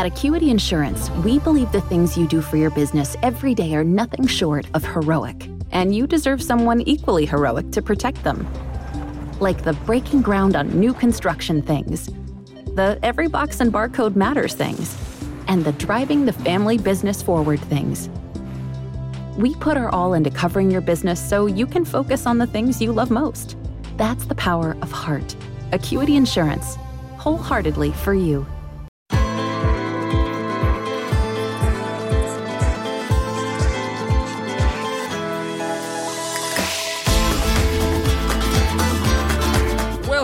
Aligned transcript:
At 0.00 0.06
Acuity 0.06 0.48
Insurance, 0.48 1.10
we 1.26 1.40
believe 1.40 1.70
the 1.72 1.82
things 1.82 2.16
you 2.16 2.26
do 2.26 2.40
for 2.40 2.56
your 2.56 2.70
business 2.70 3.18
every 3.22 3.54
day 3.54 3.74
are 3.74 3.84
nothing 3.84 4.26
short 4.26 4.64
of 4.72 4.82
heroic, 4.82 5.46
and 5.72 5.94
you 5.94 6.06
deserve 6.06 6.42
someone 6.42 6.80
equally 6.80 7.26
heroic 7.26 7.70
to 7.72 7.82
protect 7.82 8.24
them. 8.24 8.48
Like 9.40 9.62
the 9.62 9.74
breaking 9.84 10.22
ground 10.22 10.56
on 10.56 10.70
new 10.70 10.94
construction 10.94 11.60
things, 11.60 12.06
the 12.76 12.98
every 13.02 13.28
box 13.28 13.60
and 13.60 13.70
barcode 13.70 14.16
matters 14.16 14.54
things, 14.54 14.96
and 15.48 15.66
the 15.66 15.72
driving 15.72 16.24
the 16.24 16.32
family 16.32 16.78
business 16.78 17.20
forward 17.20 17.60
things. 17.60 18.08
We 19.36 19.54
put 19.56 19.76
our 19.76 19.90
all 19.90 20.14
into 20.14 20.30
covering 20.30 20.70
your 20.70 20.80
business 20.80 21.20
so 21.20 21.44
you 21.44 21.66
can 21.66 21.84
focus 21.84 22.24
on 22.24 22.38
the 22.38 22.46
things 22.46 22.80
you 22.80 22.90
love 22.90 23.10
most. 23.10 23.54
That's 23.98 24.24
the 24.24 24.34
power 24.34 24.78
of 24.80 24.90
heart. 24.90 25.36
Acuity 25.72 26.16
Insurance, 26.16 26.76
wholeheartedly 27.18 27.92
for 27.92 28.14
you. 28.14 28.46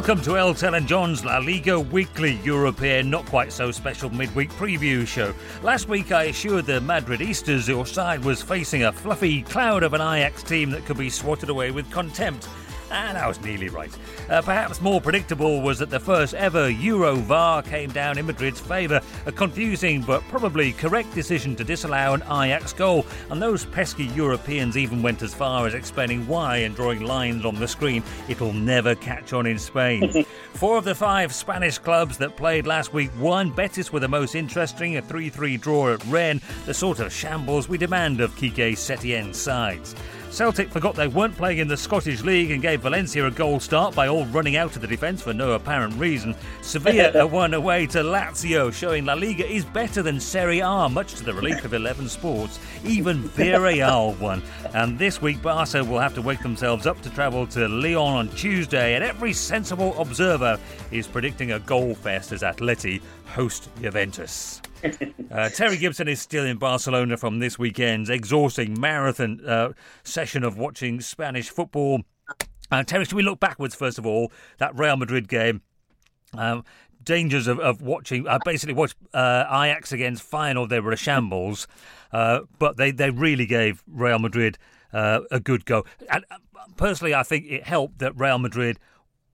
Welcome 0.06 0.24
to 0.26 0.38
El 0.38 0.54
Tel 0.54 0.74
and 0.74 0.86
Jon's 0.86 1.24
La 1.24 1.38
Liga 1.38 1.80
Weekly 1.80 2.38
European, 2.44 3.10
not 3.10 3.26
quite 3.26 3.52
so 3.52 3.72
special 3.72 4.08
midweek 4.08 4.50
preview 4.50 5.04
show. 5.04 5.34
Last 5.64 5.88
week 5.88 6.12
I 6.12 6.26
assured 6.26 6.66
the 6.66 6.80
Madrid 6.80 7.18
Madridistas 7.18 7.66
your 7.66 7.84
side 7.84 8.24
was 8.24 8.40
facing 8.40 8.84
a 8.84 8.92
fluffy 8.92 9.42
cloud 9.42 9.82
of 9.82 9.94
an 9.94 10.00
Ajax 10.00 10.44
team 10.44 10.70
that 10.70 10.84
could 10.84 10.96
be 10.96 11.10
swatted 11.10 11.48
away 11.48 11.72
with 11.72 11.90
contempt. 11.90 12.48
And 12.90 13.18
I 13.18 13.26
was 13.26 13.40
nearly 13.40 13.68
right. 13.68 13.90
Uh, 14.30 14.42
perhaps 14.42 14.80
more 14.80 15.00
predictable 15.00 15.60
was 15.60 15.78
that 15.78 15.90
the 15.90 16.00
first 16.00 16.34
ever 16.34 16.70
Euro 16.70 17.16
VAR 17.16 17.62
came 17.62 17.90
down 17.90 18.18
in 18.18 18.26
Madrid's 18.26 18.60
favour. 18.60 19.00
A 19.26 19.32
confusing 19.32 20.02
but 20.02 20.22
probably 20.28 20.72
correct 20.72 21.14
decision 21.14 21.56
to 21.56 21.64
disallow 21.64 22.14
an 22.14 22.22
Ajax 22.22 22.72
goal. 22.72 23.04
And 23.30 23.40
those 23.40 23.64
pesky 23.64 24.06
Europeans 24.06 24.76
even 24.76 25.02
went 25.02 25.22
as 25.22 25.34
far 25.34 25.66
as 25.66 25.74
explaining 25.74 26.26
why 26.26 26.58
and 26.58 26.74
drawing 26.74 27.02
lines 27.02 27.44
on 27.44 27.56
the 27.56 27.68
screen. 27.68 28.02
It'll 28.28 28.52
never 28.52 28.94
catch 28.94 29.32
on 29.32 29.46
in 29.46 29.58
Spain. 29.58 30.24
Four 30.54 30.78
of 30.78 30.84
the 30.84 30.94
five 30.94 31.34
Spanish 31.34 31.78
clubs 31.78 32.18
that 32.18 32.36
played 32.36 32.66
last 32.66 32.92
week 32.92 33.10
won. 33.18 33.50
Betis 33.50 33.92
were 33.92 34.00
the 34.00 34.08
most 34.08 34.34
interesting, 34.34 34.96
a 34.96 35.02
3 35.02 35.28
3 35.28 35.56
draw 35.56 35.92
at 35.92 36.04
Rennes, 36.06 36.42
the 36.64 36.74
sort 36.74 37.00
of 37.00 37.12
shambles 37.12 37.68
we 37.68 37.78
demand 37.78 38.20
of 38.20 38.34
Quique 38.36 38.76
Setien's 38.76 39.36
sides. 39.36 39.94
Celtic 40.36 40.68
forgot 40.68 40.94
they 40.94 41.08
weren't 41.08 41.34
playing 41.34 41.60
in 41.60 41.66
the 41.66 41.78
Scottish 41.78 42.22
League 42.22 42.50
and 42.50 42.60
gave 42.60 42.82
Valencia 42.82 43.26
a 43.26 43.30
goal 43.30 43.58
start 43.58 43.94
by 43.94 44.06
all 44.06 44.26
running 44.26 44.56
out 44.56 44.76
of 44.76 44.82
the 44.82 44.86
defence 44.86 45.22
for 45.22 45.32
no 45.32 45.52
apparent 45.52 45.94
reason. 45.94 46.34
Sevilla 46.60 47.26
won 47.32 47.54
away 47.54 47.86
to 47.86 48.00
Lazio, 48.00 48.70
showing 48.70 49.06
La 49.06 49.14
Liga 49.14 49.50
is 49.50 49.64
better 49.64 50.02
than 50.02 50.20
Serie 50.20 50.60
A, 50.60 50.90
much 50.90 51.14
to 51.14 51.24
the 51.24 51.32
relief 51.32 51.64
of 51.64 51.72
11 51.72 52.10
sports. 52.10 52.58
Even 52.84 53.22
Villarreal 53.30 54.14
won. 54.20 54.42
And 54.74 54.98
this 54.98 55.22
week, 55.22 55.40
Barca 55.40 55.82
will 55.82 56.00
have 56.00 56.14
to 56.16 56.20
wake 56.20 56.42
themselves 56.42 56.86
up 56.86 57.00
to 57.00 57.08
travel 57.08 57.46
to 57.46 57.66
Lyon 57.66 57.96
on 57.96 58.28
Tuesday, 58.28 58.94
and 58.94 59.02
every 59.02 59.32
sensible 59.32 59.98
observer 59.98 60.60
is 60.90 61.06
predicting 61.06 61.52
a 61.52 61.60
goal 61.60 61.94
fest 61.94 62.32
as 62.32 62.42
Atleti 62.42 63.00
host 63.24 63.70
Juventus. 63.80 64.60
Uh, 65.30 65.48
Terry 65.50 65.76
Gibson 65.76 66.08
is 66.08 66.20
still 66.20 66.44
in 66.44 66.56
Barcelona 66.56 67.16
from 67.16 67.40
this 67.40 67.58
weekend's 67.58 68.08
exhausting 68.08 68.78
marathon 68.78 69.40
uh, 69.46 69.72
session 70.02 70.44
of 70.44 70.56
watching 70.56 71.00
Spanish 71.00 71.50
football. 71.50 72.02
Uh, 72.70 72.82
Terry, 72.82 73.04
should 73.04 73.14
we 73.14 73.22
look 73.22 73.40
backwards 73.40 73.74
first 73.74 73.98
of 73.98 74.06
all? 74.06 74.32
That 74.58 74.76
Real 74.76 74.96
Madrid 74.96 75.28
game. 75.28 75.62
Um, 76.34 76.64
dangers 77.02 77.46
of, 77.46 77.58
of 77.60 77.80
watching. 77.80 78.28
I 78.28 78.38
basically 78.44 78.74
watched 78.74 78.96
uh, 79.14 79.44
Ajax 79.48 79.92
against 79.92 80.28
Feyenoord. 80.28 80.68
They 80.68 80.80
were 80.80 80.92
a 80.92 80.96
shambles, 80.96 81.66
uh, 82.12 82.40
but 82.58 82.76
they, 82.76 82.90
they 82.90 83.10
really 83.10 83.46
gave 83.46 83.82
Real 83.86 84.18
Madrid 84.18 84.58
uh, 84.92 85.20
a 85.30 85.40
good 85.40 85.64
go. 85.64 85.84
And 86.10 86.24
personally, 86.76 87.14
I 87.14 87.22
think 87.22 87.46
it 87.46 87.64
helped 87.64 87.98
that 88.00 88.18
Real 88.18 88.38
Madrid 88.38 88.78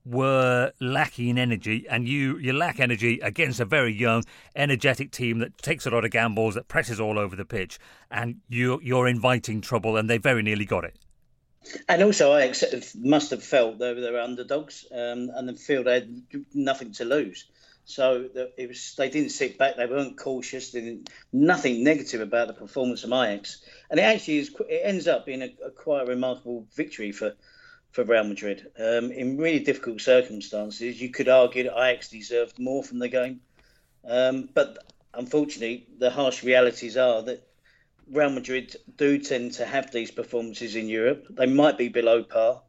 were 0.05 0.73
lacking 0.81 1.29
in 1.29 1.39
energy, 1.39 1.87
and 1.89 2.09
you 2.09 2.37
you 2.39 2.53
lack 2.53 2.81
energy 2.81 3.21
against 3.21 3.61
a 3.61 3.65
very 3.65 3.93
young, 3.93 4.25
energetic 4.57 5.11
team 5.11 5.39
that 5.39 5.59
takes 5.59 5.87
a 5.87 5.91
lot 5.91 6.05
of 6.05 6.11
gambles, 6.11 6.55
that 6.55 6.69
presses 6.69 7.01
all 7.01 7.19
over 7.19 7.37
the 7.37 7.45
pitch, 7.45 7.79
and 8.11 8.41
you 8.49 8.81
you're 8.83 9.09
inviting 9.09 9.61
trouble, 9.61 9.97
and 9.97 10.11
they 10.11 10.19
very 10.19 10.43
nearly 10.43 10.65
got 10.65 10.85
it. 10.85 10.97
And 11.89 12.03
also, 12.03 12.33
I 12.33 12.53
must 12.97 13.31
have 13.31 13.45
felt 13.45 13.79
they 13.79 13.95
were 13.95 14.21
underdogs, 14.21 14.85
um, 14.91 15.31
and 15.35 15.49
they 15.49 15.55
feel 15.55 15.85
they 15.85 15.95
had 15.95 16.23
nothing 16.53 16.93
to 16.93 17.05
lose. 17.05 17.47
So 17.85 18.29
it 18.57 18.69
was 18.69 18.95
they 18.97 19.11
didn't 19.11 19.31
sit 19.31 19.59
back, 19.59 19.77
they 19.77 19.87
weren't 19.87 20.17
cautious, 20.17 20.71
they 20.71 20.81
didn't, 20.81 21.11
nothing 21.33 21.83
negative 21.83 22.21
about 22.21 22.47
the 22.47 22.55
performance 22.55 23.03
of 23.03 23.11
Ajax, 23.11 23.61
and 23.91 23.99
it 23.99 24.05
actually 24.05 24.39
is 24.39 24.55
it 24.69 24.83
ends 24.85 25.09
up 25.09 25.27
being 25.27 25.43
a, 25.43 25.53
a 25.67 25.71
quite 25.71 26.07
remarkable 26.07 26.67
victory 26.75 27.11
for 27.11 27.35
for 27.93 28.05
Real 28.05 28.25
Madrid. 28.25 28.67
Um, 28.79 29.13
in 29.13 29.37
really 29.37 29.61
difficult 29.61 30.01
circumstances, 30.01 31.01
you 31.01 31.11
could 31.11 31.29
argue 31.29 31.65
that 31.65 31.79
Ajax 31.79 32.09
deserved 32.09 32.59
more 32.59 32.83
from 32.83 32.99
the 32.99 33.09
game. 33.09 33.41
Um, 34.05 34.49
but 34.53 34.93
unfortunately, 35.15 35.87
the 35.99 36.11
harsh 36.11 36.43
realities 36.43 36.97
are 36.97 37.23
that 37.23 37.47
Real 38.11 38.31
Madrid 38.31 38.75
do 38.97 39.19
tend 39.19 39.53
to 39.55 39.67
have 39.67 39.93
these 39.93 40.11
performances 40.11 40.75
in 40.75 40.89
Europe. 40.89 41.27
They 41.31 41.47
might 41.47 41.79
be 41.79 41.89
below 41.89 42.25
par, 42.25 42.63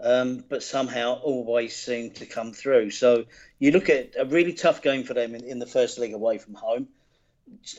um, 0.00 0.44
but 0.48 0.62
somehow 0.62 1.20
always 1.22 1.74
seem 1.74 2.10
to 2.12 2.26
come 2.26 2.52
through. 2.52 2.90
So 2.90 3.24
you 3.58 3.72
look 3.72 3.88
at 3.88 4.14
a 4.18 4.26
really 4.26 4.52
tough 4.52 4.82
game 4.82 5.04
for 5.04 5.14
them 5.14 5.34
in, 5.34 5.42
in 5.44 5.58
the 5.58 5.66
first 5.66 5.98
leg 5.98 6.12
away 6.12 6.38
from 6.38 6.54
home. 6.54 6.88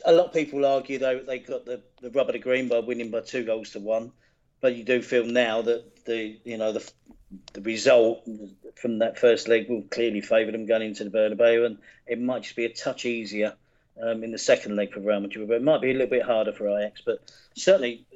A 0.04 0.12
lot 0.12 0.26
of 0.26 0.32
people 0.32 0.64
argue 0.64 0.98
they 0.98 1.20
they 1.20 1.38
got 1.38 1.66
the, 1.66 1.82
the 2.00 2.10
rub 2.10 2.28
of 2.28 2.32
the 2.32 2.38
green 2.38 2.68
by 2.68 2.78
winning 2.78 3.10
by 3.10 3.20
two 3.20 3.44
goals 3.44 3.70
to 3.70 3.80
one 3.80 4.12
but 4.60 4.74
you 4.74 4.84
do 4.84 5.02
feel 5.02 5.24
now 5.24 5.62
that 5.62 6.04
the 6.04 6.38
you 6.44 6.56
know 6.56 6.72
the 6.72 6.90
the 7.52 7.60
result 7.60 8.26
from 8.76 8.98
that 8.98 9.18
first 9.18 9.48
leg 9.48 9.68
will 9.68 9.82
clearly 9.82 10.20
favour 10.20 10.52
them 10.52 10.66
going 10.66 10.82
into 10.82 11.04
the 11.04 11.10
Bernabeu, 11.10 11.66
and 11.66 11.78
it 12.06 12.20
might 12.20 12.42
just 12.42 12.56
be 12.56 12.64
a 12.64 12.72
touch 12.72 13.04
easier 13.04 13.54
um, 14.02 14.24
in 14.24 14.30
the 14.30 14.38
second 14.38 14.76
leg 14.76 14.92
for 14.92 15.00
Real 15.00 15.20
Madrid. 15.20 15.48
But 15.48 15.54
it 15.54 15.62
might 15.62 15.82
be 15.82 15.90
a 15.90 15.94
little 15.94 16.08
bit 16.08 16.22
harder 16.22 16.52
for 16.52 16.68
Ajax, 16.68 17.02
but 17.04 17.20
certainly 17.54 18.06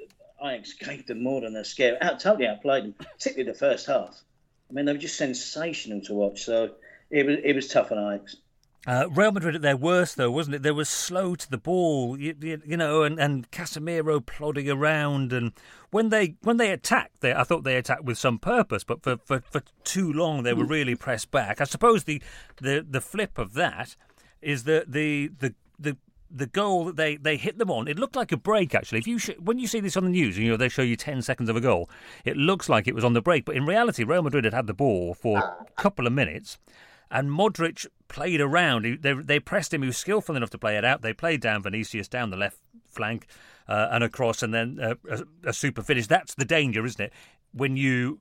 Ajax 0.43 0.75
gave 0.75 1.07
them 1.07 1.23
more 1.23 1.41
than 1.41 1.57
a 1.57 1.65
scare. 1.65 1.99
Out 2.01 2.21
totally 2.21 2.47
outplayed 2.47 2.85
them, 2.85 2.95
particularly 2.95 3.53
the 3.53 3.59
first 3.59 3.87
half. 3.87 4.23
I 4.71 4.73
mean, 4.73 4.87
they 4.87 4.93
were 4.93 4.99
just 4.99 5.17
sensational 5.17 6.01
to 6.03 6.15
watch. 6.15 6.45
So 6.45 6.71
it 7.11 7.27
was 7.27 7.37
it 7.45 7.55
was 7.55 7.69
tough 7.69 7.93
on 7.93 8.15
Ajax. 8.15 8.37
Uh, 8.85 9.07
Real 9.11 9.31
Madrid 9.31 9.55
at 9.55 9.63
their 9.63 9.77
worst, 9.77 10.17
though, 10.17 10.31
wasn't 10.31 10.57
it? 10.57 10.63
They 10.63 10.73
were 10.73 10.85
slow 10.85 11.37
to 11.37 11.49
the 11.49 11.59
ball, 11.59 12.19
you, 12.19 12.35
you, 12.41 12.77
know, 12.77 13.05
and, 13.05 13.19
and 13.19 13.49
Casemiro 13.53 14.25
plodding 14.25 14.69
around. 14.69 15.33
And 15.33 15.53
when 15.91 16.09
they 16.09 16.35
when 16.43 16.57
they 16.57 16.73
attacked, 16.73 17.21
they, 17.21 17.33
I 17.33 17.45
thought 17.45 17.63
they 17.63 17.77
attacked 17.77 18.03
with 18.03 18.19
some 18.19 18.41
purpose, 18.41 18.83
but 18.83 19.03
for, 19.03 19.19
for, 19.19 19.41
for 19.49 19.63
too 19.85 20.13
long 20.13 20.43
they 20.43 20.53
were 20.53 20.65
really 20.65 20.97
pressed 20.97 21.31
back. 21.31 21.61
I 21.61 21.65
suppose 21.65 22.05
the, 22.05 22.21
the, 22.61 22.85
the 22.89 23.01
flip 23.01 23.39
of 23.39 23.55
that 23.55 23.95
is 24.41 24.65
that 24.65 24.91
the 24.91 25.31
the 25.39 25.55
the 25.79 25.97
the 26.35 26.47
goal 26.47 26.87
that 26.87 26.97
they, 26.97 27.17
they 27.17 27.37
hit 27.37 27.59
them 27.59 27.71
on, 27.71 27.87
it 27.87 27.99
looked 27.99 28.17
like 28.17 28.33
a 28.33 28.37
break 28.37 28.75
actually. 28.75 28.99
If 28.99 29.07
you 29.07 29.19
sh- 29.19 29.39
when 29.39 29.59
you 29.59 29.69
see 29.69 29.81
this 29.81 29.97
on 29.97 30.05
the 30.05 30.11
news, 30.11 30.39
you 30.39 30.51
know 30.51 30.57
they 30.57 30.69
show 30.69 30.83
you 30.83 30.97
ten 30.97 31.23
seconds 31.23 31.49
of 31.49 31.55
a 31.55 31.61
goal, 31.61 31.89
it 32.25 32.37
looks 32.37 32.69
like 32.69 32.89
it 32.89 32.95
was 32.97 33.05
on 33.05 33.13
the 33.13 33.23
break, 33.23 33.45
but 33.45 33.55
in 33.55 33.65
reality, 33.65 34.03
Real 34.03 34.23
Madrid 34.23 34.45
had 34.45 34.55
had 34.55 34.67
the 34.67 34.75
ball 34.75 35.15
for 35.15 35.39
a 35.39 35.67
couple 35.77 36.07
of 36.07 36.13
minutes, 36.13 36.59
and 37.13 37.29
Modric 37.31 37.87
played 38.09 38.41
around. 38.41 38.99
They, 39.03 39.13
they 39.13 39.39
pressed 39.39 39.73
him. 39.73 39.83
He 39.83 39.87
was 39.87 39.99
skillful 39.99 40.35
enough 40.35 40.51
to 40.51 40.59
play 40.59 40.77
it 40.77 40.85
out. 40.85 41.03
They 41.03 41.13
played 41.13 41.41
down 41.41 41.63
Vinicius 41.63 42.09
down 42.09 42.31
the 42.31 42.37
left 42.37 42.59
flank 42.89 43.27
uh, 43.69 43.89
and 43.93 44.03
across, 44.03 44.43
and 44.43 44.53
then 44.53 44.81
uh, 44.81 44.95
a, 45.09 45.51
a 45.51 45.53
super 45.53 45.83
finish. 45.83 46.07
That's 46.07 46.35
the 46.35 46.45
danger, 46.45 46.85
isn't 46.85 47.01
it? 47.01 47.13
When 47.53 47.77
you 47.77 48.21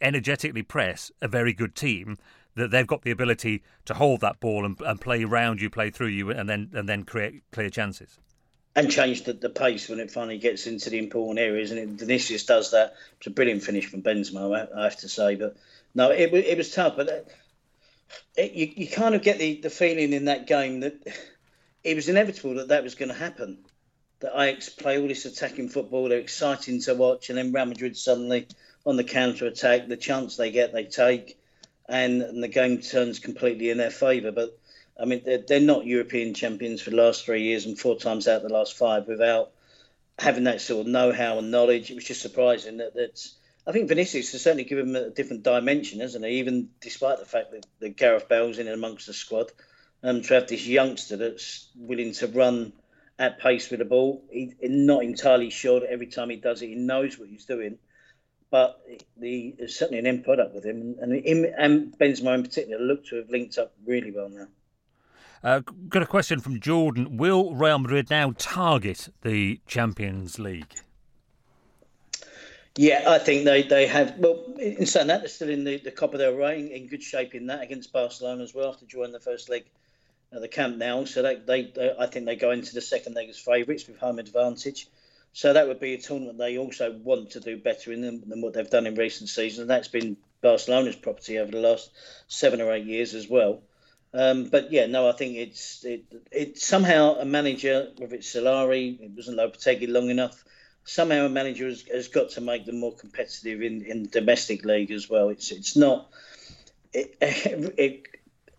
energetically 0.00 0.62
press 0.62 1.10
a 1.22 1.28
very 1.28 1.54
good 1.54 1.74
team, 1.74 2.18
that 2.56 2.70
they've 2.70 2.86
got 2.86 3.02
the 3.02 3.10
ability 3.10 3.62
to 3.84 3.94
hold 3.94 4.20
that 4.20 4.40
ball 4.40 4.64
and, 4.64 4.78
and 4.80 5.00
play 5.00 5.24
around 5.24 5.60
you, 5.60 5.70
play 5.70 5.90
through 5.90 6.08
you, 6.08 6.30
and 6.30 6.48
then 6.48 6.70
and 6.74 6.88
then 6.88 7.04
create 7.04 7.42
clear 7.52 7.70
chances 7.70 8.18
and 8.76 8.90
change 8.90 9.22
the, 9.22 9.32
the, 9.32 9.48
pace 9.48 9.88
when 9.88 10.00
it 10.00 10.10
finally 10.10 10.38
gets 10.38 10.66
into 10.66 10.90
the 10.90 10.98
important 10.98 11.38
areas. 11.38 11.70
And 11.70 11.78
it, 11.78 11.88
Vinicius 11.90 12.44
does 12.44 12.72
that. 12.72 12.94
It's 13.18 13.26
a 13.28 13.30
brilliant 13.30 13.62
finish 13.62 13.86
from 13.86 14.02
Benzema, 14.02 14.68
I 14.76 14.82
have 14.84 14.96
to 14.98 15.08
say. 15.08 15.36
But 15.36 15.56
no, 15.94 16.10
it, 16.10 16.34
it 16.34 16.58
was 16.58 16.72
tough. 16.72 16.96
But 16.96 17.28
it, 18.36 18.52
you, 18.52 18.72
you 18.76 18.88
kind 18.88 19.14
of 19.14 19.22
get 19.22 19.38
the, 19.38 19.60
the 19.60 19.70
feeling 19.70 20.12
in 20.12 20.26
that 20.26 20.46
game 20.46 20.80
that 20.80 20.94
it 21.82 21.94
was 21.94 22.08
inevitable 22.08 22.54
that 22.54 22.68
that 22.68 22.82
was 22.82 22.94
going 22.94 23.10
to 23.10 23.14
happen. 23.14 23.58
That 24.20 24.38
Ajax 24.40 24.68
play 24.68 24.98
all 24.98 25.08
this 25.08 25.24
attacking 25.24 25.68
football, 25.68 26.08
they're 26.08 26.18
exciting 26.18 26.80
to 26.82 26.94
watch, 26.94 27.28
and 27.28 27.38
then 27.38 27.52
Real 27.52 27.66
Madrid 27.66 27.96
suddenly 27.96 28.46
on 28.86 28.96
the 28.96 29.04
counter 29.04 29.46
attack, 29.46 29.88
the 29.88 29.96
chance 29.96 30.36
they 30.36 30.50
get, 30.50 30.72
they 30.72 30.84
take, 30.84 31.38
and, 31.88 32.22
and 32.22 32.42
the 32.42 32.48
game 32.48 32.80
turns 32.80 33.18
completely 33.18 33.70
in 33.70 33.78
their 33.78 33.90
favour. 33.90 34.32
But 34.32 34.58
I 35.00 35.04
mean, 35.04 35.22
they're, 35.24 35.38
they're 35.46 35.60
not 35.60 35.86
European 35.86 36.34
champions 36.34 36.80
for 36.80 36.90
the 36.90 36.96
last 36.96 37.24
three 37.24 37.42
years 37.42 37.66
and 37.66 37.78
four 37.78 37.96
times 37.96 38.28
out 38.28 38.42
the 38.42 38.48
last 38.48 38.76
five 38.76 39.06
without 39.08 39.50
having 40.18 40.44
that 40.44 40.60
sort 40.60 40.86
of 40.86 40.92
know-how 40.92 41.38
and 41.38 41.50
knowledge. 41.50 41.90
It 41.90 41.94
was 41.94 42.04
just 42.04 42.22
surprising 42.22 42.78
that 42.78 42.94
that's 42.94 43.34
I 43.66 43.72
think 43.72 43.88
Vinicius 43.88 44.32
has 44.32 44.42
certainly 44.42 44.64
given 44.64 44.88
him 44.88 44.96
a 44.96 45.10
different 45.10 45.42
dimension, 45.42 46.00
hasn't 46.00 46.24
he? 46.24 46.38
Even 46.38 46.68
despite 46.80 47.18
the 47.18 47.24
fact 47.24 47.52
that, 47.52 47.66
that 47.80 47.96
Gareth 47.96 48.28
Bale's 48.28 48.58
in 48.58 48.68
amongst 48.68 49.06
the 49.06 49.14
squad, 49.14 49.52
um, 50.02 50.20
to 50.22 50.34
have 50.34 50.48
this 50.48 50.66
youngster 50.66 51.16
that's 51.16 51.68
willing 51.74 52.12
to 52.12 52.26
run 52.26 52.72
at 53.18 53.40
pace 53.40 53.70
with 53.70 53.78
the 53.78 53.84
ball. 53.84 54.22
He's 54.30 54.54
not 54.62 55.02
entirely 55.02 55.50
sure 55.50 55.80
that 55.80 55.90
every 55.90 56.08
time 56.08 56.30
he 56.30 56.36
does 56.36 56.62
it, 56.62 56.68
he 56.68 56.74
knows 56.74 57.18
what 57.18 57.28
he's 57.28 57.46
doing. 57.46 57.78
But 58.50 58.80
the, 59.16 59.54
there's 59.58 59.76
certainly 59.76 59.98
an 59.98 60.06
end 60.06 60.24
product 60.24 60.54
with 60.54 60.64
him, 60.64 60.96
and 61.00 61.12
him 61.24 61.46
and 61.56 61.98
Benzema 61.98 62.34
in 62.34 62.42
particular 62.42 62.80
look 62.82 63.06
to 63.06 63.16
have 63.16 63.30
linked 63.30 63.58
up 63.58 63.72
really 63.86 64.12
well 64.12 64.28
now. 64.28 64.46
Uh, 65.42 65.60
got 65.88 66.02
a 66.02 66.06
question 66.06 66.40
from 66.40 66.60
Jordan. 66.60 67.16
Will 67.16 67.54
Real 67.54 67.78
Madrid 67.78 68.10
now 68.10 68.32
target 68.38 69.08
the 69.22 69.60
Champions 69.66 70.38
League? 70.38 70.74
Yeah, 72.76 73.04
I 73.06 73.18
think 73.18 73.44
they, 73.44 73.62
they 73.62 73.86
have. 73.86 74.18
Well, 74.18 74.42
in 74.58 74.86
saying 74.86 75.06
that, 75.06 75.20
they're 75.20 75.28
still 75.28 75.48
in 75.48 75.62
the, 75.62 75.78
the 75.78 75.92
Copa 75.92 76.18
del 76.18 76.34
Rey 76.34 76.72
in, 76.72 76.88
good 76.88 77.04
shape 77.04 77.34
in 77.34 77.46
that 77.46 77.62
against 77.62 77.92
Barcelona 77.92 78.42
as 78.42 78.52
well 78.52 78.70
after 78.70 78.84
joining 78.84 79.12
the 79.12 79.20
first 79.20 79.48
leg 79.48 79.64
of 80.32 80.40
the 80.40 80.48
Camp 80.48 80.76
Nou. 80.76 81.06
So 81.06 81.22
they, 81.22 81.36
they, 81.36 81.62
they 81.70 81.94
I 81.96 82.06
think 82.06 82.26
they 82.26 82.34
go 82.34 82.50
into 82.50 82.74
the 82.74 82.80
second 82.80 83.14
leg 83.14 83.28
as 83.28 83.38
favourites 83.38 83.86
with 83.86 83.98
home 83.98 84.18
advantage. 84.18 84.88
So 85.32 85.52
that 85.52 85.68
would 85.68 85.78
be 85.78 85.94
a 85.94 85.98
tournament 85.98 86.38
they 86.38 86.58
also 86.58 86.92
want 86.92 87.30
to 87.30 87.40
do 87.40 87.56
better 87.56 87.92
in 87.92 88.00
than, 88.00 88.28
than 88.28 88.40
what 88.40 88.54
they've 88.54 88.68
done 88.70 88.86
in 88.86 88.94
recent 88.96 89.28
seasons. 89.28 89.60
And 89.60 89.70
that's 89.70 89.88
been 89.88 90.16
Barcelona's 90.42 90.96
property 90.96 91.38
over 91.38 91.52
the 91.52 91.60
last 91.60 91.90
seven 92.26 92.60
or 92.60 92.72
eight 92.72 92.86
years 92.86 93.14
as 93.14 93.28
well. 93.28 93.62
Um, 94.12 94.48
but 94.48 94.72
yeah, 94.72 94.86
no, 94.86 95.08
I 95.08 95.12
think 95.12 95.36
it's 95.36 95.84
it, 95.84 96.04
it 96.30 96.58
somehow 96.58 97.16
a 97.18 97.24
manager, 97.24 97.88
whether 97.98 98.14
it's 98.16 98.34
Solari, 98.34 99.00
it 99.00 99.10
wasn't 99.14 99.38
Lopetegui 99.38 99.88
long 99.88 100.10
enough. 100.10 100.44
Somehow 100.84 101.26
a 101.26 101.28
manager 101.28 101.66
has, 101.66 101.82
has 101.88 102.08
got 102.08 102.30
to 102.30 102.40
make 102.40 102.66
them 102.66 102.78
more 102.78 102.94
competitive 102.94 103.62
in, 103.62 103.82
in 103.82 104.08
domestic 104.08 104.64
league 104.64 104.90
as 104.90 105.08
well. 105.08 105.30
It's 105.30 105.50
it's 105.50 105.76
not. 105.76 106.10
It, 106.92 107.16
it, 107.20 108.06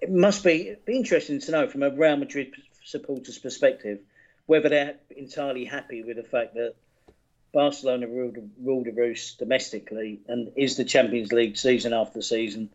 it 0.02 0.12
must 0.12 0.44
be, 0.44 0.76
be 0.86 0.96
interesting 0.96 1.40
to 1.42 1.52
know 1.52 1.68
from 1.68 1.84
a 1.84 1.90
Real 1.90 2.18
Madrid 2.18 2.54
supporter's 2.84 3.40
perspective 3.40 4.00
whether 4.46 4.70
they're 4.70 4.96
entirely 5.16 5.66
happy 5.66 6.04
with 6.04 6.18
the 6.18 6.24
fact 6.24 6.54
that 6.54 6.76
Barcelona 7.54 8.08
ruled, 8.08 8.38
ruled 8.62 8.86
the 8.86 8.92
roost 8.92 9.40
domestically 9.40 10.20
and 10.28 10.52
is 10.56 10.76
the 10.76 10.84
Champions 10.84 11.32
League 11.32 11.58
season 11.58 11.94
after 11.94 12.22
season, 12.22 12.70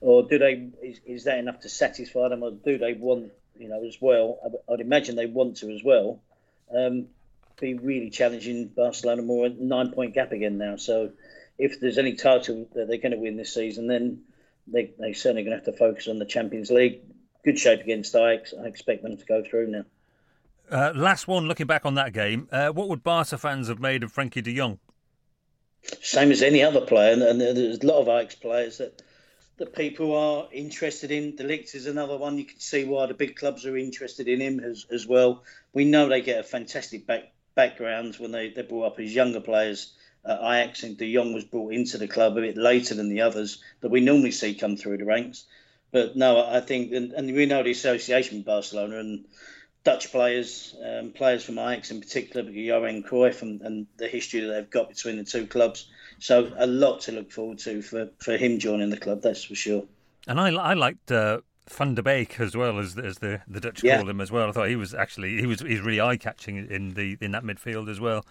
or 0.00 0.24
do 0.24 0.38
they 0.38 0.68
is, 0.82 1.00
is 1.06 1.24
that 1.24 1.38
enough 1.38 1.60
to 1.60 1.68
satisfy 1.68 2.28
them, 2.28 2.42
or 2.42 2.50
do 2.50 2.76
they 2.76 2.92
want 2.92 3.32
you 3.58 3.68
know 3.68 3.82
as 3.84 3.96
well? 4.00 4.38
I'd 4.70 4.80
imagine 4.80 5.16
they 5.16 5.26
want 5.26 5.56
to 5.58 5.70
as 5.70 5.82
well. 5.82 6.20
Um, 6.70 7.06
be 7.60 7.74
really 7.74 8.10
challenging 8.10 8.68
Barcelona 8.68 9.22
more 9.22 9.48
nine 9.48 9.92
point 9.92 10.14
gap 10.14 10.32
again 10.32 10.58
now. 10.58 10.76
So 10.76 11.12
if 11.58 11.80
there's 11.80 11.98
any 11.98 12.14
title 12.14 12.68
that 12.74 12.88
they're 12.88 12.98
going 12.98 13.12
to 13.12 13.18
win 13.18 13.36
this 13.36 13.54
season, 13.54 13.86
then 13.86 14.22
they 14.66 14.92
they 14.98 15.12
certainly 15.12 15.42
going 15.42 15.58
to 15.58 15.64
have 15.64 15.72
to 15.72 15.78
focus 15.78 16.08
on 16.08 16.18
the 16.18 16.26
Champions 16.26 16.70
League. 16.70 17.00
Good 17.44 17.58
shape 17.58 17.80
against 17.80 18.14
Ajax. 18.14 18.52
I 18.60 18.66
expect 18.66 19.02
them 19.02 19.16
to 19.16 19.24
go 19.24 19.42
through 19.42 19.68
now. 19.68 19.84
Uh, 20.70 20.92
last 20.96 21.28
one, 21.28 21.46
looking 21.46 21.66
back 21.66 21.86
on 21.86 21.94
that 21.94 22.12
game, 22.12 22.48
uh, 22.50 22.70
what 22.70 22.88
would 22.88 23.04
Barca 23.04 23.38
fans 23.38 23.68
have 23.68 23.78
made 23.78 24.02
of 24.02 24.12
Frenkie 24.12 24.42
de 24.42 24.56
Jong? 24.56 24.80
Same 26.02 26.32
as 26.32 26.42
any 26.42 26.64
other 26.64 26.80
player, 26.80 27.12
and, 27.12 27.22
and 27.22 27.40
there's 27.40 27.78
a 27.78 27.86
lot 27.86 28.00
of 28.00 28.08
Ajax 28.08 28.34
players 28.34 28.78
that 28.78 29.00
that 29.58 29.74
people 29.74 30.14
are 30.14 30.48
interested 30.52 31.10
in. 31.10 31.36
De 31.36 31.44
Ligt 31.44 31.74
is 31.74 31.86
another 31.86 32.18
one. 32.18 32.36
You 32.36 32.44
can 32.44 32.60
see 32.60 32.84
why 32.84 33.06
the 33.06 33.14
big 33.14 33.36
clubs 33.36 33.64
are 33.64 33.76
interested 33.76 34.28
in 34.28 34.40
him 34.40 34.60
as, 34.60 34.86
as 34.90 35.06
well. 35.06 35.44
We 35.72 35.84
know 35.86 36.08
they 36.08 36.20
get 36.20 36.40
a 36.40 36.42
fantastic 36.42 37.06
back, 37.06 37.32
background 37.56 38.14
when 38.16 38.30
they, 38.30 38.50
they're 38.50 38.62
brought 38.62 38.92
up 38.92 39.00
as 39.00 39.12
younger 39.12 39.40
players. 39.40 39.92
Uh, 40.24 40.38
Ajax 40.40 40.84
and 40.84 40.96
De 40.96 41.12
Jong 41.12 41.32
was 41.34 41.44
brought 41.44 41.72
into 41.72 41.98
the 41.98 42.06
club 42.06 42.36
a 42.36 42.40
bit 42.40 42.56
later 42.56 42.94
than 42.94 43.08
the 43.08 43.22
others 43.22 43.62
that 43.80 43.90
we 43.90 44.00
normally 44.00 44.30
see 44.30 44.54
come 44.54 44.76
through 44.76 44.98
the 44.98 45.04
ranks. 45.04 45.44
But 45.90 46.16
no, 46.16 46.46
I 46.46 46.60
think, 46.60 46.92
and, 46.92 47.12
and 47.12 47.34
we 47.34 47.46
know 47.46 47.62
the 47.62 47.70
association 47.70 48.38
with 48.38 48.46
Barcelona 48.46 48.98
and 48.98 49.24
Dutch 49.84 50.10
players, 50.10 50.74
um, 50.84 51.12
players 51.12 51.44
from 51.44 51.58
Ajax 51.58 51.90
in 51.92 52.00
particular, 52.00 52.50
Johan 52.50 53.04
Cruyff 53.04 53.42
and, 53.42 53.62
and, 53.62 53.86
the 53.96 54.08
history 54.08 54.40
that 54.40 54.52
they've 54.52 54.70
got 54.70 54.88
between 54.88 55.16
the 55.16 55.24
two 55.24 55.46
clubs. 55.46 55.88
So 56.18 56.52
a 56.56 56.66
lot 56.66 57.02
to 57.02 57.12
look 57.12 57.30
forward 57.30 57.58
to 57.60 57.82
for, 57.82 58.08
for 58.18 58.36
him 58.36 58.58
joining 58.58 58.90
the 58.90 58.96
club, 58.96 59.22
that's 59.22 59.44
for 59.44 59.54
sure. 59.54 59.84
And 60.26 60.40
I, 60.40 60.48
I 60.48 60.74
liked 60.74 61.12
uh, 61.12 61.38
Van 61.68 61.94
de 61.94 62.02
Beek 62.02 62.38
as 62.40 62.56
well 62.56 62.78
as 62.78 62.98
as 62.98 63.18
the, 63.18 63.42
the 63.48 63.60
Dutch 63.60 63.82
yeah. 63.82 63.98
call 63.98 64.08
him 64.08 64.20
as 64.20 64.30
well. 64.30 64.48
I 64.48 64.52
thought 64.52 64.68
he 64.68 64.76
was 64.76 64.94
actually 64.94 65.38
he 65.40 65.46
was 65.46 65.60
he's 65.60 65.80
really 65.80 66.00
eye 66.00 66.16
catching 66.16 66.56
in 66.56 66.94
the 66.94 67.16
in 67.20 67.32
that 67.32 67.44
midfield 67.44 67.88
as 67.88 68.00
well. 68.00 68.24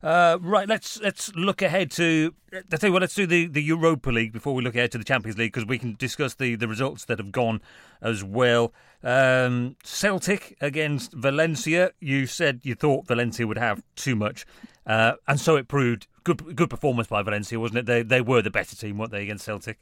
Uh, 0.00 0.38
right, 0.40 0.68
let's 0.68 1.00
let's 1.00 1.34
look 1.34 1.60
ahead 1.60 1.90
to. 1.90 2.32
I 2.52 2.76
tell 2.76 2.88
you 2.88 2.92
what, 2.92 3.02
let's 3.02 3.14
do 3.14 3.26
the, 3.26 3.46
the 3.46 3.62
Europa 3.62 4.10
League 4.10 4.32
before 4.32 4.54
we 4.54 4.62
look 4.62 4.76
ahead 4.76 4.92
to 4.92 4.98
the 4.98 5.04
Champions 5.04 5.36
League 5.36 5.52
because 5.52 5.66
we 5.66 5.76
can 5.76 5.96
discuss 5.96 6.34
the, 6.34 6.54
the 6.54 6.68
results 6.68 7.04
that 7.06 7.18
have 7.18 7.32
gone 7.32 7.60
as 8.00 8.22
well. 8.22 8.72
Um, 9.02 9.76
Celtic 9.82 10.56
against 10.60 11.12
Valencia. 11.12 11.90
You 11.98 12.26
said 12.26 12.60
you 12.62 12.76
thought 12.76 13.08
Valencia 13.08 13.46
would 13.46 13.58
have 13.58 13.82
too 13.96 14.14
much, 14.14 14.46
uh, 14.86 15.14
and 15.26 15.40
so 15.40 15.56
it 15.56 15.66
proved. 15.68 16.06
Good 16.22 16.54
good 16.54 16.70
performance 16.70 17.08
by 17.08 17.22
Valencia, 17.22 17.58
wasn't 17.58 17.78
it? 17.78 17.86
They 17.86 18.02
they 18.02 18.20
were 18.20 18.42
the 18.42 18.50
better 18.50 18.76
team, 18.76 18.98
weren't 18.98 19.12
they, 19.12 19.22
against 19.22 19.46
Celtic? 19.46 19.78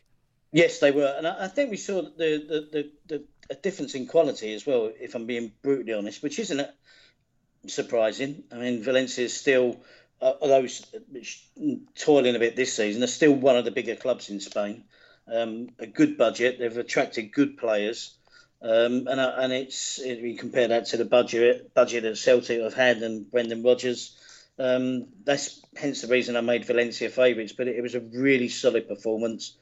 Yes, 0.52 0.78
they 0.78 0.90
were, 0.90 1.14
and 1.16 1.26
I, 1.26 1.48
think 1.48 1.70
we 1.70 1.76
saw 1.76 2.02
the 2.02 2.08
the, 2.08 2.68
the, 2.72 2.90
the 3.08 3.24
a 3.50 3.54
difference 3.54 3.94
in 3.94 4.06
quality 4.06 4.54
as 4.54 4.66
well. 4.66 4.90
If 4.98 5.14
I'm 5.14 5.26
being 5.26 5.52
brutally 5.62 5.92
honest, 5.92 6.22
which 6.22 6.38
isn't 6.38 6.66
surprising. 7.66 8.44
I 8.52 8.56
mean, 8.56 8.82
Valencia 8.82 9.24
is 9.24 9.36
still 9.36 9.80
uh, 10.20 10.32
although 10.40 10.66
toiling 11.94 12.36
a 12.36 12.38
bit 12.38 12.56
this 12.56 12.74
season, 12.74 13.00
they're 13.00 13.08
still 13.08 13.34
one 13.34 13.56
of 13.56 13.64
the 13.64 13.70
bigger 13.70 13.96
clubs 13.96 14.30
in 14.30 14.40
Spain. 14.40 14.84
Um, 15.30 15.70
a 15.78 15.86
good 15.86 16.16
budget, 16.16 16.58
they've 16.58 16.76
attracted 16.76 17.32
good 17.32 17.58
players, 17.58 18.16
um, 18.62 19.06
and 19.08 19.20
uh, 19.20 19.34
and 19.38 19.52
it's 19.52 19.98
if 19.98 20.38
compare 20.38 20.68
that 20.68 20.86
to 20.86 20.96
the 20.96 21.04
budget 21.04 21.74
budget 21.74 22.04
that 22.04 22.16
Celtic 22.16 22.62
have 22.62 22.74
had 22.74 22.98
and 22.98 23.30
Brendan 23.30 23.62
Rodgers. 23.62 24.16
Um, 24.58 25.08
that's 25.24 25.60
hence 25.76 26.00
the 26.00 26.08
reason 26.08 26.36
I 26.36 26.40
made 26.40 26.64
Valencia 26.64 27.10
favourites, 27.10 27.52
but 27.52 27.68
it, 27.68 27.76
it, 27.76 27.82
was 27.82 27.94
a 27.94 28.00
really 28.00 28.48
solid 28.48 28.88
performance. 28.88 29.54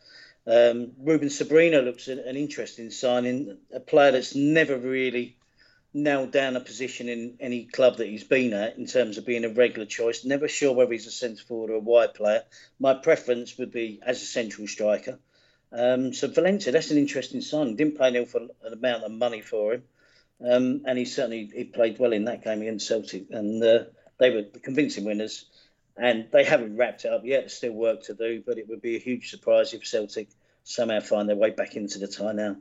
Um, 0.46 0.93
Ruben 0.99 1.29
Sobrino 1.29 1.82
looks 1.85 2.08
an, 2.08 2.19
an 2.19 2.37
interesting 2.37 2.91
signing, 2.91 3.58
a 3.73 3.81
player 3.81 4.12
that's 4.12 4.35
never 4.35 4.76
really 4.76 5.37
nailed 5.94 6.32
down 6.32 6.56
a 6.56 6.61
position 6.61 7.08
in 7.08 7.37
any 7.38 7.64
club 7.64 7.99
that 7.99 8.08
he's 8.08 8.25
been 8.25 8.52
at 8.52 8.76
in 8.76 8.87
terms 8.87 9.17
of 9.17 9.25
being 9.25 9.44
a 9.44 9.49
regular 9.49 9.87
choice. 9.87 10.25
Never 10.25 10.49
sure 10.49 10.75
whether 10.75 10.93
he's 10.93 11.06
a 11.06 11.12
centre 11.12 11.44
forward 11.44 11.70
or 11.70 11.76
a 11.76 11.81
wide 11.81 12.14
player. 12.14 12.43
My 12.81 12.94
preference 12.94 13.56
would 13.58 13.70
be 13.73 14.00
as 14.05 14.20
a 14.20 14.26
central 14.26 14.67
striker. 14.67 15.19
Um, 15.73 16.12
so 16.12 16.29
Valencia, 16.29 16.73
that's 16.73 16.90
an 16.90 16.99
interesting 16.99 17.40
sign. 17.40 17.76
Didn't 17.76 17.99
pay 17.99 18.08
an 18.08 18.17
awful 18.17 18.49
amount 18.70 19.05
of 19.05 19.12
money 19.12 19.40
for 19.40 19.75
him, 19.75 19.82
um, 20.40 20.82
and 20.85 20.99
he 20.99 21.05
certainly 21.05 21.50
he 21.52 21.64
played 21.64 21.99
well 21.99 22.12
in 22.12 22.26
that 22.26 22.44
game 22.44 22.62
against 22.62 22.87
Celtic, 22.87 23.30
and 23.30 23.62
uh, 23.62 23.85
they 24.19 24.30
were 24.30 24.45
convincing 24.62 25.04
winners. 25.04 25.47
And 25.97 26.27
they 26.33 26.45
haven't 26.45 26.77
wrapped 26.77 27.05
it 27.05 27.13
up 27.13 27.23
yet. 27.25 27.43
There's 27.43 27.55
still 27.55 27.73
work 27.73 28.03
to 28.05 28.15
do, 28.15 28.43
but 28.45 28.59
it 28.59 28.69
would 28.69 28.83
be 28.83 28.97
a 28.97 28.99
huge 28.99 29.31
surprise 29.31 29.73
if 29.75 29.87
Celtic 29.87 30.29
somehow 30.65 31.01
find 31.01 31.29
their 31.29 31.37
way 31.37 31.51
back 31.51 31.77
into 31.77 31.99
the 31.99 32.09
tie 32.09 32.33
now. 32.33 32.57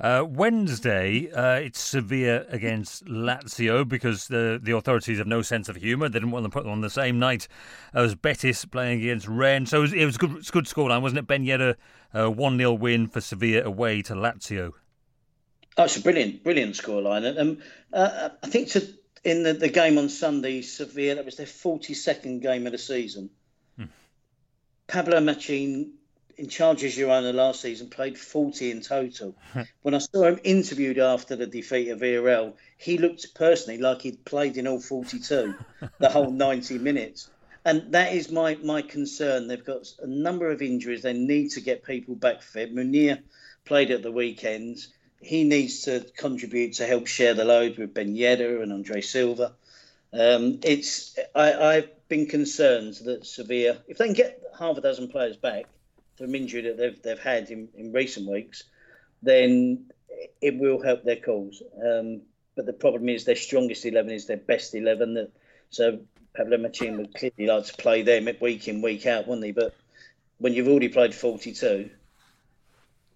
Uh, 0.00 0.24
Wednesday, 0.28 1.30
uh, 1.30 1.54
it's 1.54 1.78
Sevilla 1.78 2.44
against 2.48 3.04
Lazio 3.04 3.86
because 3.86 4.26
the 4.26 4.58
the 4.60 4.74
authorities 4.74 5.18
have 5.18 5.28
no 5.28 5.42
sense 5.42 5.68
of 5.68 5.76
humour. 5.76 6.08
They 6.08 6.14
didn't 6.14 6.32
want 6.32 6.44
to 6.44 6.50
put 6.50 6.64
them 6.64 6.72
on 6.72 6.80
the 6.80 6.90
same 6.90 7.20
night 7.20 7.46
as 7.94 8.16
Betis 8.16 8.64
playing 8.64 9.00
against 9.00 9.28
Rennes. 9.28 9.70
So 9.70 9.78
it 9.78 9.80
was, 9.82 9.92
it 9.92 10.04
was 10.04 10.16
good, 10.16 10.50
good 10.50 10.64
scoreline, 10.64 11.02
wasn't 11.02 11.20
it? 11.20 11.26
Ben 11.28 11.44
Yedder, 11.44 11.76
a 12.12 12.28
1 12.28 12.58
0 12.58 12.72
win 12.72 13.06
for 13.06 13.20
Sevilla 13.20 13.62
away 13.62 14.02
to 14.02 14.14
Lazio. 14.14 14.72
Oh, 15.76 15.84
it's 15.84 15.96
a 15.96 16.02
brilliant, 16.02 16.42
brilliant 16.42 16.74
scoreline. 16.74 17.24
And 17.24 17.38
um, 17.38 17.58
uh, 17.92 18.30
I 18.42 18.46
think 18.48 18.68
to, 18.70 18.86
in 19.24 19.42
the, 19.42 19.52
the 19.52 19.68
game 19.68 19.98
on 19.98 20.08
Sunday, 20.08 20.62
Sevilla, 20.62 21.16
that 21.16 21.24
was 21.24 21.36
their 21.36 21.46
42nd 21.46 22.42
game 22.42 22.66
of 22.66 22.72
the 22.72 22.78
season. 22.78 23.30
Hmm. 23.76 23.84
Pablo 24.86 25.20
Machin 25.20 25.92
in 26.36 26.48
charge 26.48 26.82
as 26.84 26.96
Girona 26.96 27.32
last 27.32 27.60
season, 27.60 27.88
played 27.88 28.18
40 28.18 28.70
in 28.70 28.80
total. 28.80 29.36
when 29.82 29.94
I 29.94 29.98
saw 29.98 30.24
him 30.24 30.40
interviewed 30.44 30.98
after 30.98 31.36
the 31.36 31.46
defeat 31.46 31.88
of 31.88 32.00
Villarreal, 32.00 32.54
he 32.78 32.98
looked 32.98 33.34
personally 33.34 33.78
like 33.78 34.02
he'd 34.02 34.24
played 34.24 34.56
in 34.56 34.66
all 34.66 34.80
42, 34.80 35.54
the 35.98 36.08
whole 36.08 36.30
90 36.30 36.78
minutes. 36.78 37.30
And 37.64 37.92
that 37.92 38.12
is 38.12 38.30
my, 38.30 38.56
my 38.56 38.82
concern. 38.82 39.46
They've 39.46 39.64
got 39.64 39.86
a 40.00 40.06
number 40.06 40.50
of 40.50 40.62
injuries. 40.62 41.02
They 41.02 41.12
need 41.12 41.50
to 41.50 41.60
get 41.60 41.84
people 41.84 42.16
back 42.16 42.42
fit. 42.42 42.74
Munir 42.74 43.22
played 43.64 43.92
at 43.92 44.02
the 44.02 44.10
weekends. 44.10 44.88
He 45.22 45.44
needs 45.44 45.82
to 45.82 46.04
contribute 46.16 46.74
to 46.74 46.86
help 46.86 47.06
share 47.06 47.34
the 47.34 47.44
load 47.44 47.78
with 47.78 47.94
Ben 47.94 48.14
Yedder 48.14 48.62
and 48.62 48.72
Andre 48.72 49.00
Silva. 49.00 49.52
Um, 50.12 50.58
it's 50.62 51.16
I, 51.34 51.54
I've 51.54 52.08
been 52.08 52.26
concerned 52.26 52.94
that 53.04 53.24
Sevilla, 53.24 53.78
if 53.88 53.98
they 53.98 54.06
can 54.06 54.14
get 54.14 54.42
half 54.58 54.76
a 54.76 54.80
dozen 54.80 55.08
players 55.08 55.36
back, 55.36 55.66
from 56.18 56.34
injury 56.34 56.62
that 56.62 56.76
they've 56.76 57.02
they've 57.02 57.18
had 57.18 57.50
in, 57.50 57.68
in 57.74 57.92
recent 57.92 58.28
weeks, 58.28 58.64
then 59.22 59.86
it 60.40 60.58
will 60.58 60.82
help 60.82 61.04
their 61.04 61.16
cause. 61.16 61.62
Um, 61.82 62.22
but 62.54 62.66
the 62.66 62.72
problem 62.72 63.08
is 63.08 63.24
their 63.24 63.36
strongest 63.36 63.86
eleven 63.86 64.12
is 64.12 64.26
their 64.26 64.36
best 64.36 64.74
eleven. 64.74 65.14
That 65.14 65.30
so 65.70 66.00
Pablo 66.36 66.58
Machin 66.58 66.98
would 66.98 67.14
clearly 67.14 67.46
like 67.46 67.66
to 67.66 67.74
play 67.74 68.02
them 68.02 68.28
week 68.40 68.68
in 68.68 68.82
week 68.82 69.06
out, 69.06 69.26
wouldn't 69.26 69.46
he? 69.46 69.52
But 69.52 69.74
when 70.38 70.52
you've 70.52 70.68
already 70.68 70.88
played 70.88 71.14
forty 71.14 71.52
two, 71.54 71.90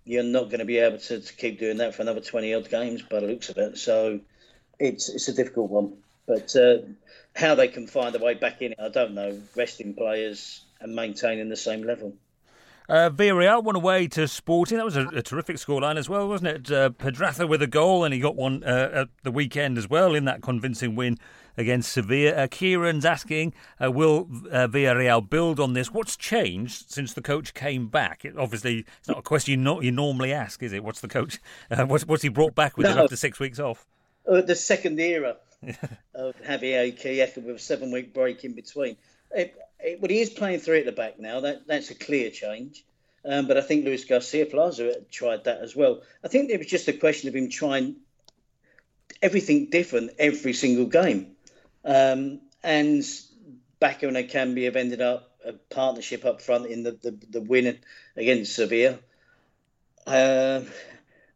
you're 0.06 0.22
not 0.22 0.44
going 0.44 0.60
to 0.60 0.64
be 0.64 0.78
able 0.78 0.98
to, 0.98 1.20
to 1.20 1.34
keep 1.34 1.58
doing 1.58 1.78
that 1.78 1.94
for 1.94 2.02
another 2.02 2.20
20 2.20 2.54
odd 2.54 2.70
games 2.70 3.02
by 3.02 3.20
the 3.20 3.26
looks 3.26 3.48
of 3.50 3.58
it. 3.58 3.76
So 3.76 4.20
it's 4.78 5.08
it's 5.08 5.28
a 5.28 5.34
difficult 5.34 5.70
one. 5.70 5.98
But 6.26 6.54
uh, 6.56 6.78
how 7.34 7.56
they 7.56 7.68
can 7.68 7.86
find 7.86 8.14
a 8.14 8.18
way 8.18 8.34
back 8.34 8.62
in 8.62 8.72
it, 8.72 8.78
I 8.80 8.88
don't 8.88 9.14
know. 9.14 9.40
Resting 9.56 9.94
players 9.94 10.64
and 10.80 10.94
maintaining 10.94 11.48
the 11.48 11.56
same 11.56 11.82
level. 11.82 12.14
Uh, 12.88 13.10
Villarreal 13.10 13.64
won 13.64 13.76
away 13.76 14.06
to 14.08 14.28
Sporting. 14.28 14.78
That 14.78 14.84
was 14.84 14.96
a, 14.96 15.08
a 15.08 15.22
terrific 15.22 15.56
scoreline 15.56 15.96
as 15.96 16.08
well, 16.08 16.28
wasn't 16.28 16.68
it? 16.68 16.70
Uh, 16.70 16.90
Pedraza 16.90 17.46
with 17.46 17.62
a 17.62 17.66
goal, 17.66 18.04
and 18.04 18.14
he 18.14 18.20
got 18.20 18.36
one 18.36 18.62
uh, 18.64 18.90
at 18.92 19.08
the 19.22 19.30
weekend 19.30 19.76
as 19.76 19.88
well 19.88 20.14
in 20.14 20.24
that 20.26 20.42
convincing 20.42 20.94
win 20.94 21.18
against 21.56 21.92
Sevilla. 21.92 22.32
Uh, 22.32 22.46
Kieran's 22.46 23.04
asking, 23.04 23.54
uh, 23.82 23.90
will 23.90 24.28
uh, 24.50 24.68
Villarreal 24.68 25.28
build 25.28 25.58
on 25.58 25.72
this? 25.72 25.92
What's 25.92 26.16
changed 26.16 26.90
since 26.90 27.12
the 27.12 27.22
coach 27.22 27.54
came 27.54 27.88
back? 27.88 28.24
It, 28.24 28.36
obviously, 28.36 28.84
it's 28.98 29.08
not 29.08 29.18
a 29.18 29.22
question 29.22 29.52
you, 29.52 29.56
not, 29.56 29.82
you 29.82 29.92
normally 29.92 30.32
ask, 30.32 30.62
is 30.62 30.72
it? 30.72 30.84
What's 30.84 31.00
the 31.00 31.08
coach? 31.08 31.38
Uh, 31.68 31.84
what's, 31.84 32.06
what's 32.06 32.22
he 32.22 32.28
brought 32.28 32.54
back 32.54 32.76
with 32.76 32.86
no. 32.86 32.92
him 32.92 32.98
after 32.98 33.16
six 33.16 33.40
weeks 33.40 33.58
off? 33.58 33.86
Uh, 34.28 34.40
the 34.40 34.54
second 34.54 35.00
era 35.00 35.36
of 36.14 36.34
Javier 36.42 36.96
Calleja 36.96 37.36
with 37.44 37.56
a 37.56 37.58
seven-week 37.58 38.14
break 38.14 38.44
in 38.44 38.52
between. 38.52 38.96
It, 39.32 39.56
well, 40.00 40.10
he 40.10 40.20
is 40.20 40.30
playing 40.30 40.60
three 40.60 40.80
at 40.80 40.86
the 40.86 40.92
back 40.92 41.18
now. 41.18 41.40
That 41.40 41.66
that's 41.66 41.90
a 41.90 41.94
clear 41.94 42.30
change. 42.30 42.84
Um, 43.24 43.48
but 43.48 43.56
I 43.56 43.60
think 43.60 43.84
Luis 43.84 44.04
Garcia 44.04 44.46
Plaza 44.46 45.00
tried 45.10 45.44
that 45.44 45.60
as 45.60 45.74
well. 45.74 46.02
I 46.22 46.28
think 46.28 46.50
it 46.50 46.58
was 46.58 46.68
just 46.68 46.86
a 46.86 46.92
question 46.92 47.28
of 47.28 47.34
him 47.34 47.50
trying 47.50 47.96
everything 49.20 49.70
different 49.70 50.12
every 50.18 50.52
single 50.52 50.86
game. 50.86 51.32
Um, 51.84 52.40
and 52.62 53.02
Bacca 53.80 54.08
and 54.08 54.16
Ekambi 54.16 54.64
have 54.64 54.76
ended 54.76 55.00
up 55.00 55.32
a 55.44 55.52
partnership 55.52 56.24
up 56.24 56.40
front 56.40 56.66
in 56.66 56.82
the, 56.82 56.92
the, 56.92 57.18
the 57.30 57.40
win 57.40 57.78
against 58.16 58.54
Sevilla. 58.54 58.98
Uh, 60.06 60.62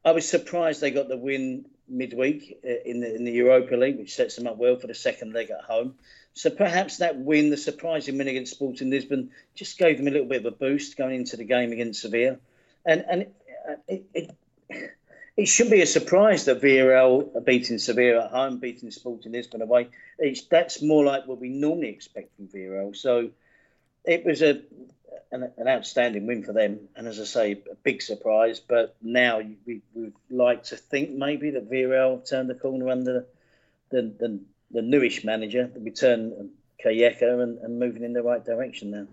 I 0.05 0.13
was 0.13 0.29
surprised 0.29 0.81
they 0.81 0.91
got 0.91 1.09
the 1.09 1.17
win 1.17 1.67
midweek 1.91 2.59
uh, 2.65 2.69
in 2.85 3.01
the 3.01 3.15
in 3.15 3.25
the 3.25 3.33
Europa 3.33 3.77
League, 3.77 3.99
which 3.99 4.15
sets 4.15 4.37
them 4.37 4.47
up 4.47 4.57
well 4.57 4.77
for 4.77 4.87
the 4.87 4.95
second 4.95 5.33
leg 5.33 5.51
at 5.51 5.65
home. 5.65 5.95
So 6.33 6.51
perhaps 6.51 6.99
that 6.99 7.19
win, 7.19 7.51
the 7.51 7.57
surprising 7.57 8.17
win 8.17 8.29
against 8.29 8.53
Sporting 8.53 8.91
Lisbon, 8.91 9.31
just 9.55 9.79
gave 9.79 9.99
them 9.99 10.07
a 10.07 10.11
little 10.11 10.29
bit 10.29 10.45
of 10.45 10.53
a 10.53 10.57
boost 10.57 10.97
going 10.97 11.17
into 11.17 11.37
the 11.37 11.45
game 11.45 11.73
against 11.73 12.03
Sevilla. 12.03 12.39
And 12.87 13.05
and 13.11 13.27
it, 13.89 14.05
it, 14.15 14.37
it 15.37 15.47
should 15.47 15.71
be 15.71 15.83
a 15.83 15.87
surprise 15.87 16.45
that 16.45 16.61
Villarreal 16.61 17.35
are 17.35 17.41
beating 17.41 17.79
Sevilla 17.79 18.25
at 18.25 18.31
home, 18.31 18.59
beating 18.59 18.91
Sporting 18.91 19.33
Lisbon 19.33 19.63
away. 19.63 19.89
It's, 20.19 20.43
that's 20.43 20.83
more 20.83 21.05
like 21.05 21.27
what 21.27 21.41
we 21.41 21.49
normally 21.49 21.89
expect 21.89 22.37
from 22.37 22.49
Villarreal. 22.49 22.95
So 22.97 23.31
it 24.05 24.25
was 24.25 24.43
a 24.43 24.63
an, 25.33 25.51
an, 25.57 25.69
outstanding 25.69 26.27
win 26.27 26.43
for 26.43 26.53
them, 26.53 26.89
and 26.97 27.07
as 27.07 27.21
I 27.21 27.25
say, 27.25 27.53
a 27.71 27.75
big 27.83 28.03
surprise. 28.03 28.61
But 28.61 28.97
now 29.03 29.41
we 29.67 29.83
would 29.95 30.15
like 30.31 30.65
to 30.65 30.77
think 30.77 31.11
maybe 31.11 31.51
that 31.51 31.71
Villarreal 31.71 32.29
turned 32.29 32.51
the 32.51 32.55
corner 32.55 32.89
under 32.89 33.27
the 33.91 34.03
the, 34.03 34.41
the 34.71 34.83
newish 34.83 35.25
manager, 35.25 35.71
the 35.73 35.81
return 35.81 36.51
Calleja, 36.85 37.43
and, 37.43 37.59
and 37.59 37.79
moving 37.79 38.03
in 38.03 38.13
the 38.13 38.23
right 38.23 38.45
direction 38.45 38.91
now. 38.91 39.07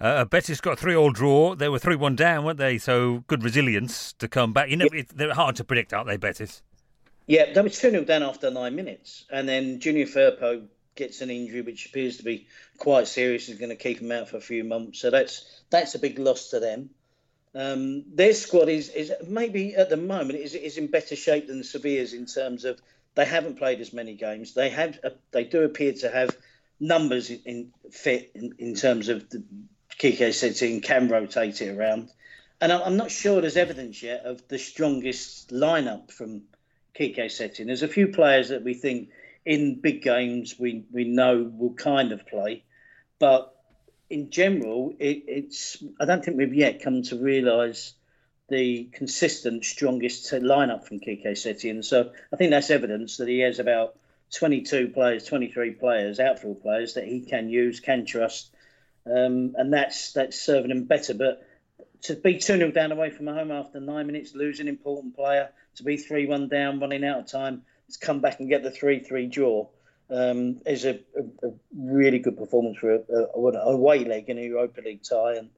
Uh, 0.00 0.24
Betis 0.24 0.60
got 0.60 0.72
a 0.72 0.76
three-all 0.76 1.12
draw. 1.12 1.54
They 1.54 1.68
were 1.68 1.78
three-one 1.78 2.16
down, 2.16 2.44
weren't 2.44 2.58
they? 2.58 2.78
So 2.78 3.24
good 3.26 3.44
resilience 3.44 4.12
to 4.14 4.28
come 4.28 4.52
back. 4.52 4.68
You 4.68 4.76
know, 4.76 4.88
it, 4.92 5.16
they're 5.16 5.34
hard 5.34 5.56
to 5.56 5.64
predict, 5.64 5.92
aren't 5.92 6.08
they, 6.08 6.16
Betis? 6.16 6.62
Yeah, 7.26 7.52
they 7.52 7.60
were 7.62 7.70
two 7.70 7.90
0 7.90 8.04
down 8.04 8.22
after 8.22 8.50
nine 8.50 8.74
minutes, 8.74 9.24
and 9.30 9.48
then 9.48 9.80
Junior 9.80 10.04
Firpo 10.04 10.66
gets 10.94 11.20
an 11.20 11.30
injury 11.30 11.62
which 11.62 11.86
appears 11.86 12.18
to 12.18 12.24
be 12.24 12.46
quite 12.78 13.08
serious. 13.08 13.48
Is 13.48 13.58
going 13.58 13.70
to 13.70 13.76
keep 13.76 14.00
him 14.00 14.12
out 14.12 14.28
for 14.28 14.36
a 14.36 14.40
few 14.40 14.64
months. 14.64 15.00
So 15.00 15.10
that's 15.10 15.62
that's 15.70 15.94
a 15.94 15.98
big 15.98 16.18
loss 16.18 16.50
to 16.50 16.60
them. 16.60 16.90
Um, 17.54 18.04
their 18.12 18.34
squad 18.34 18.68
is, 18.68 18.88
is 18.88 19.12
maybe 19.28 19.76
at 19.76 19.88
the 19.88 19.96
moment 19.96 20.40
is, 20.40 20.54
is 20.54 20.76
in 20.76 20.88
better 20.88 21.14
shape 21.14 21.46
than 21.46 21.58
the 21.58 21.64
Sevilla's 21.64 22.12
in 22.12 22.26
terms 22.26 22.64
of 22.64 22.80
they 23.14 23.24
haven't 23.24 23.58
played 23.58 23.80
as 23.80 23.92
many 23.92 24.14
games. 24.14 24.54
They 24.54 24.70
have 24.70 24.98
they 25.30 25.44
do 25.44 25.62
appear 25.62 25.92
to 25.92 26.10
have 26.10 26.36
numbers 26.80 27.30
in, 27.30 27.40
in 27.44 27.72
fit 27.90 28.32
in, 28.34 28.54
in 28.58 28.74
terms 28.74 29.08
of 29.08 29.30
the, 29.30 29.44
Quique 29.98 30.18
Setien 30.18 30.82
can 30.82 31.08
rotate 31.08 31.62
it 31.62 31.76
around. 31.76 32.10
And 32.60 32.72
I'm 32.72 32.96
not 32.96 33.10
sure 33.10 33.40
there's 33.40 33.56
evidence 33.56 34.02
yet 34.02 34.24
of 34.24 34.46
the 34.48 34.58
strongest 34.58 35.50
lineup 35.50 36.10
from 36.10 36.42
Quique 36.96 37.16
Setien. 37.16 37.66
There's 37.66 37.82
a 37.82 37.88
few 37.88 38.08
players 38.08 38.48
that 38.48 38.64
we 38.64 38.74
think 38.74 39.10
in 39.44 39.80
big 39.80 40.02
games 40.02 40.56
we, 40.58 40.84
we 40.92 41.04
know 41.04 41.50
will 41.52 41.74
kind 41.74 42.12
of 42.12 42.26
play. 42.26 42.64
But 43.18 43.54
in 44.10 44.30
general, 44.30 44.94
it, 44.98 45.24
it's 45.26 45.82
I 46.00 46.04
don't 46.04 46.24
think 46.24 46.36
we've 46.36 46.54
yet 46.54 46.82
come 46.82 47.02
to 47.04 47.16
realise 47.16 47.94
the 48.48 48.84
consistent, 48.92 49.64
strongest 49.64 50.30
lineup 50.32 50.84
from 50.84 51.00
Quique 51.00 51.24
Setien. 51.24 51.84
So 51.84 52.12
I 52.32 52.36
think 52.36 52.50
that's 52.50 52.70
evidence 52.70 53.16
that 53.16 53.28
he 53.28 53.40
has 53.40 53.58
about 53.58 53.96
22 54.32 54.88
players, 54.88 55.24
23 55.24 55.72
players, 55.72 56.20
outfield 56.20 56.62
players 56.62 56.94
that 56.94 57.04
he 57.04 57.20
can 57.20 57.48
use, 57.48 57.80
can 57.80 58.04
trust, 58.04 58.50
um, 59.06 59.54
and 59.56 59.72
that's 59.72 60.12
that's 60.12 60.40
serving 60.40 60.70
him 60.70 60.84
better. 60.84 61.14
But 61.14 61.46
to 62.02 62.16
be 62.16 62.34
2 62.34 62.58
0 62.58 62.70
down 62.70 62.92
away 62.92 63.10
from 63.10 63.26
home 63.26 63.50
after 63.50 63.80
nine 63.80 64.06
minutes, 64.06 64.34
losing 64.34 64.68
an 64.68 64.74
important 64.74 65.16
player, 65.16 65.50
to 65.76 65.82
be 65.82 65.96
3 65.96 66.26
1 66.26 66.48
down, 66.48 66.80
running 66.80 67.04
out 67.04 67.20
of 67.20 67.26
time, 67.26 67.62
to 67.94 68.06
come 68.06 68.20
back 68.20 68.40
and 68.40 68.48
get 68.48 68.62
the 68.62 68.70
3 68.70 69.00
3 69.00 69.26
draw 69.26 69.66
um, 70.10 70.60
is 70.66 70.84
a, 70.84 71.00
a, 71.16 71.48
a, 71.48 71.52
really 71.76 72.18
good 72.18 72.36
performance 72.36 72.78
for 72.78 72.94
a, 72.94 73.00
a, 73.00 73.72
away 73.72 74.04
leg 74.04 74.28
in 74.28 74.38
a 74.38 74.42
Europa 74.42 74.80
League 74.82 75.02
tie. 75.02 75.36
And 75.36 75.50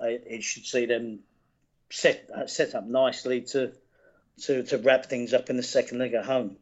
it 0.00 0.42
should 0.42 0.66
see 0.66 0.86
them 0.86 1.20
set, 1.90 2.28
set 2.46 2.74
up 2.74 2.86
nicely 2.86 3.42
to, 3.42 3.72
to, 4.42 4.62
to 4.64 4.78
wrap 4.78 5.06
things 5.06 5.34
up 5.34 5.50
in 5.50 5.56
the 5.56 5.62
second 5.62 5.98
leg 5.98 6.14
at 6.14 6.24
home. 6.24 6.56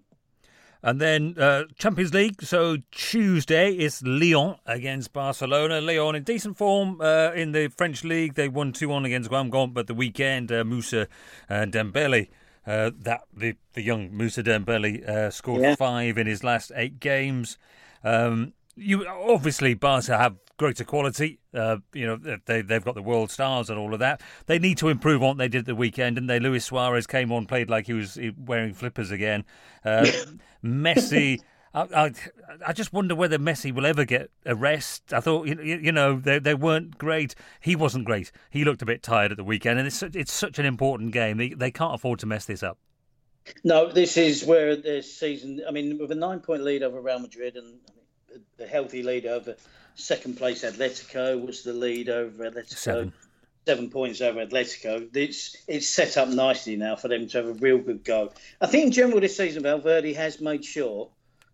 And 0.83 0.99
then 0.99 1.35
uh, 1.39 1.65
Champions 1.77 2.15
League. 2.15 2.43
So 2.43 2.79
Tuesday 2.91 3.73
is 3.73 4.03
Lyon 4.03 4.57
against 4.65 5.13
Barcelona. 5.13 5.81
Lyon 5.81 6.15
in 6.15 6.23
decent 6.23 6.57
form 6.57 7.01
uh, 7.03 7.33
in 7.33 7.53
the 7.53 7.69
French 7.69 8.03
league. 8.03 8.35
They 8.35 8.49
won 8.49 8.73
2 8.73 8.89
1 8.89 9.05
against 9.05 9.31
Guingamp, 9.31 9.75
but 9.75 9.89
the 9.89 9.95
weekend, 9.95 10.51
uh, 10.51 10.65
Moussa 10.65 11.07
uh, 11.51 11.67
Dembele. 11.67 12.29
Uh, 12.67 12.91
that 12.95 13.23
the, 13.35 13.57
the 13.73 13.83
young 13.83 14.13
Moussa 14.15 14.43
Dembele 14.43 15.09
uh, 15.09 15.31
scored 15.31 15.63
yeah. 15.63 15.75
five 15.77 16.19
in 16.19 16.27
his 16.27 16.45
last 16.45 16.71
eight 16.75 17.01
games. 17.01 17.57
Um, 18.05 18.53
you 18.77 19.07
obviously 19.07 19.75
Barca 19.75 20.17
have 20.19 20.37
greater 20.57 20.85
quality. 20.85 21.39
Uh, 21.55 21.79
you 21.95 22.07
know 22.07 22.37
they 22.45 22.61
they've 22.61 22.85
got 22.85 22.95
the 22.95 23.03
world 23.03 23.31
stars 23.31 23.71
and 23.71 23.79
all 23.79 23.95
of 23.95 24.01
that. 24.01 24.21
They 24.47 24.59
need 24.59 24.77
to 24.79 24.89
improve 24.89 25.23
on 25.23 25.29
what 25.29 25.39
they 25.39 25.49
did 25.49 25.65
the 25.65 25.75
weekend, 25.75 26.19
and 26.19 26.29
they 26.29 26.39
Luis 26.39 26.67
Suarez 26.67 27.07
came 27.07 27.33
on, 27.33 27.47
played 27.47 27.71
like 27.71 27.87
he 27.87 27.95
was 27.95 28.19
wearing 28.37 28.75
flippers 28.75 29.11
again. 29.11 29.45
Uh, 29.85 30.07
Messi. 30.65 31.41
I, 31.73 31.83
I, 31.83 32.13
I, 32.67 32.73
just 32.73 32.93
wonder 32.93 33.15
whether 33.15 33.39
Messi 33.39 33.73
will 33.73 33.87
ever 33.87 34.05
get 34.05 34.31
a 34.45 34.57
rest. 34.57 35.13
I 35.13 35.21
thought, 35.21 35.47
you, 35.47 35.61
you 35.61 35.93
know, 35.93 36.19
they, 36.19 36.41
they 36.41 36.55
weren't 36.55 36.99
great. 36.99 37.37
He 37.61 37.77
wasn't 37.77 38.05
great. 38.05 38.33
He 38.51 38.65
looked 38.65 38.83
a 38.83 38.87
bit 38.87 39.03
tired 39.03 39.31
at 39.31 39.37
the 39.37 39.45
weekend, 39.45 39.79
and 39.79 39.87
it's 39.87 40.03
it's 40.03 40.33
such 40.33 40.59
an 40.59 40.67
important 40.67 41.13
game. 41.13 41.37
They, 41.37 41.51
they 41.51 41.71
can't 41.71 41.95
afford 41.95 42.19
to 42.21 42.27
mess 42.27 42.45
this 42.45 42.63
up. 42.63 42.79
No, 43.63 43.91
this 43.91 44.17
is 44.17 44.45
where 44.45 44.75
this 44.75 45.17
season. 45.17 45.63
I 45.67 45.71
mean, 45.71 45.99
with 45.99 46.11
a 46.11 46.17
nine-point 46.17 46.63
lead 46.63 46.83
over 46.83 47.01
Real 47.01 47.21
Madrid 47.21 47.57
and 47.57 47.79
the 48.57 48.67
healthy 48.67 49.03
lead 49.03 49.27
over 49.27 49.57
second 49.95 50.37
place 50.37 50.65
Atletico 50.65 51.45
was 51.45 51.63
the 51.63 51.73
lead 51.73 52.09
over 52.09 52.51
Atletico. 52.51 52.77
Seven. 52.77 53.13
Seven 53.67 53.91
points 53.91 54.21
over 54.21 54.45
Atletico. 54.45 55.15
It's 55.15 55.57
it's 55.69 55.89
set 55.89 56.17
up 56.17 56.29
nicely 56.29 56.77
now 56.77 56.97
for 56.97 57.09
them 57.09 57.29
to 57.29 57.39
have 57.39 57.47
a 57.47 57.53
real 57.53 57.79
good 57.79 58.03
go. 58.03 58.33
I 58.61 58.67
think 58.67 58.87
in 58.87 58.93
general 58.93 59.21
this 59.21 59.37
season 59.37 59.63
Valverde 59.63 60.15
has 60.15 60.41
made 60.41 60.65
sure 60.65 61.11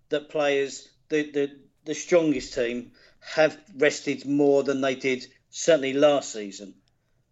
that 0.09 0.29
players, 0.29 0.89
the 1.09 1.31
the, 1.31 1.51
the 1.85 1.95
strongest 1.95 2.55
team, 2.55 2.93
have 3.21 3.57
rested 3.77 4.27
more 4.27 4.63
than 4.63 4.81
they 4.81 4.95
did 4.95 5.27
certainly 5.51 5.93
last 5.93 6.33
season. 6.33 6.75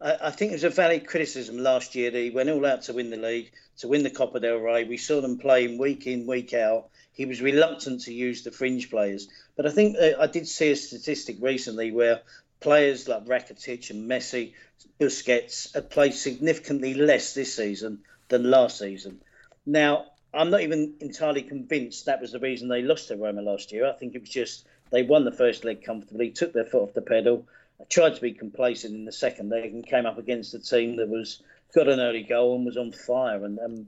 I, 0.00 0.16
I 0.23 0.31
think 0.31 0.52
it 0.52 0.57
was 0.57 0.64
a 0.64 0.71
valid 0.71 1.07
criticism 1.07 1.59
last 1.59 1.95
year. 1.95 2.11
They 2.11 2.31
went 2.31 2.50
all 2.50 2.66
out 2.66 2.83
to 2.83 2.93
win 2.93 3.11
the 3.11 3.16
league, 3.16 3.52
to 3.78 3.88
win 3.88 4.02
the 4.02 4.11
Copa 4.11 4.40
del 4.40 4.57
Rey. 4.57 4.85
We 4.85 4.97
saw 4.97 5.21
them 5.21 5.38
playing 5.38 5.78
week 5.78 6.07
in, 6.07 6.26
week 6.26 6.54
out 6.54 6.90
he 7.14 7.26
was 7.26 7.40
reluctant 7.40 8.02
to 8.02 8.12
use 8.12 8.43
the 8.43 8.50
fringe 8.50 8.90
players. 8.90 9.28
But 9.57 9.66
I 9.66 9.71
think 9.71 9.97
uh, 9.97 10.21
I 10.21 10.26
did 10.26 10.47
see 10.47 10.73
a 10.73 10.76
statistic 10.76 11.37
recently 11.40 11.93
where 11.93 12.23
players 12.61 13.09
like 13.09 13.25
Rakitic 13.25 13.90
and 13.90 14.11
Messi, 14.11 14.52
Busquets 15.00 15.73
have 15.75 15.90
played 15.90 16.14
significantly 16.14 16.95
less 16.95 17.33
this 17.33 17.54
season 17.54 18.00
than 18.28 18.50
last 18.50 18.78
season. 18.78 19.21
Now, 19.64 20.07
I'm 20.34 20.50
not 20.50 20.62
even 20.62 20.94
entirely 21.00 21.42
convinced 21.42 22.06
that 22.06 22.20
was 22.20 22.32
the 22.32 22.40
reason 22.40 22.68
they 22.68 22.82
lost 22.82 23.08
to 23.08 23.16
Roma 23.16 23.42
last 23.42 23.72
year. 23.72 23.86
I 23.86 23.92
think 23.92 24.14
it 24.14 24.20
was 24.20 24.30
just 24.30 24.66
they 24.90 25.02
won 25.02 25.24
the 25.24 25.32
first 25.32 25.64
leg 25.64 25.84
comfortably, 25.84 26.30
took 26.30 26.52
their 26.52 26.64
foot 26.64 26.82
off 26.82 26.94
the 26.94 27.02
pedal, 27.02 27.46
tried 27.88 28.14
to 28.14 28.20
be 28.20 28.32
complacent 28.32 28.94
in 28.94 29.04
the 29.04 29.12
second 29.12 29.50
leg, 29.50 29.72
and 29.72 29.86
came 29.86 30.06
up 30.06 30.18
against 30.18 30.54
a 30.54 30.58
team 30.58 30.96
that 30.96 31.08
was 31.08 31.42
got 31.74 31.88
an 31.88 32.00
early 32.00 32.22
goal 32.22 32.56
and 32.56 32.64
was 32.64 32.76
on 32.76 32.92
fire. 32.92 33.44
And, 33.44 33.58
and 33.58 33.86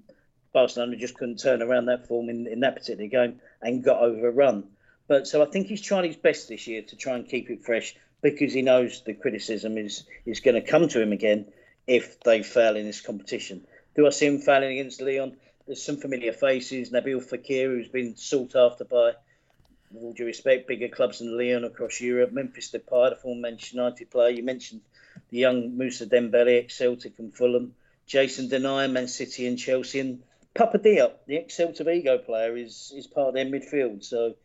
Barcelona 0.53 0.97
just 0.97 1.15
couldn't 1.15 1.39
turn 1.39 1.63
around 1.63 1.87
that 1.87 2.09
form 2.09 2.29
in, 2.29 2.47
in 2.47 2.61
that 2.61 2.77
particular 2.77 3.09
game 3.09 3.41
and 3.63 3.85
got 3.85 4.03
overrun. 4.03 4.65
But 5.09 5.27
so 5.27 5.43
I 5.43 5.47
think 5.47 5.67
he's 5.67 5.83
trying 5.83 6.05
his 6.05 6.17
best 6.17 6.49
this 6.49 6.67
year 6.67 6.83
to 6.83 6.97
try 6.97 7.15
and 7.15 7.29
keep 7.29 7.51
it 7.51 7.65
fresh 7.65 7.95
because 8.23 8.53
he 8.53 8.63
knows 8.63 9.03
the 9.03 9.15
criticism 9.15 9.79
is 9.79 10.05
is 10.25 10.41
going 10.41 10.55
to 10.55 10.69
come 10.69 10.89
to 10.89 11.01
him 11.01 11.13
again 11.13 11.47
if 11.87 12.19
they 12.21 12.43
fail 12.43 12.77
in 12.77 12.87
this 12.87 13.01
competition. 13.01 13.67
Do 13.95 14.07
I 14.07 14.11
see 14.11 14.27
him 14.27 14.39
failing 14.39 14.79
against 14.79 15.01
Lyon? 15.01 15.37
There's 15.67 15.83
some 15.83 15.97
familiar 15.97 16.33
faces. 16.33 16.91
Nabil 16.91 17.21
Fekir, 17.21 17.67
who's 17.67 17.89
been 17.89 18.17
sought 18.17 18.55
after 18.55 18.85
by, 18.85 19.15
with 19.91 20.03
all 20.03 20.13
due 20.13 20.27
respect, 20.27 20.69
bigger 20.69 20.89
clubs 20.89 21.19
than 21.19 21.37
Lyon 21.37 21.65
across 21.65 22.01
Europe. 22.01 22.33
Memphis 22.33 22.71
Depay, 22.71 23.11
the 23.11 23.17
former 23.17 23.41
Manchester 23.41 23.77
United 23.77 24.11
player. 24.11 24.31
You 24.31 24.45
mentioned 24.45 24.83
the 25.31 25.39
young 25.39 25.77
Moussa 25.77 26.07
Dembele, 26.07 26.63
ex-Celtic 26.63 27.19
and 27.19 27.35
Fulham. 27.35 27.75
Jason 28.07 28.49
Denayer, 28.49 28.91
Man 28.91 29.09
City 29.09 29.49
and 29.49 29.59
Chelsea. 29.59 29.99
And 29.99 30.23
Papa 30.55 30.79
Diop, 30.79 31.15
the 31.27 31.39
ex-Celta 31.39 31.85
Vigo 31.85 32.19
player, 32.19 32.57
is, 32.57 32.93
is 32.97 33.09
part 33.09 33.29
of 33.29 33.35
their 33.35 33.47
midfield. 33.47 34.05
So 34.05 34.37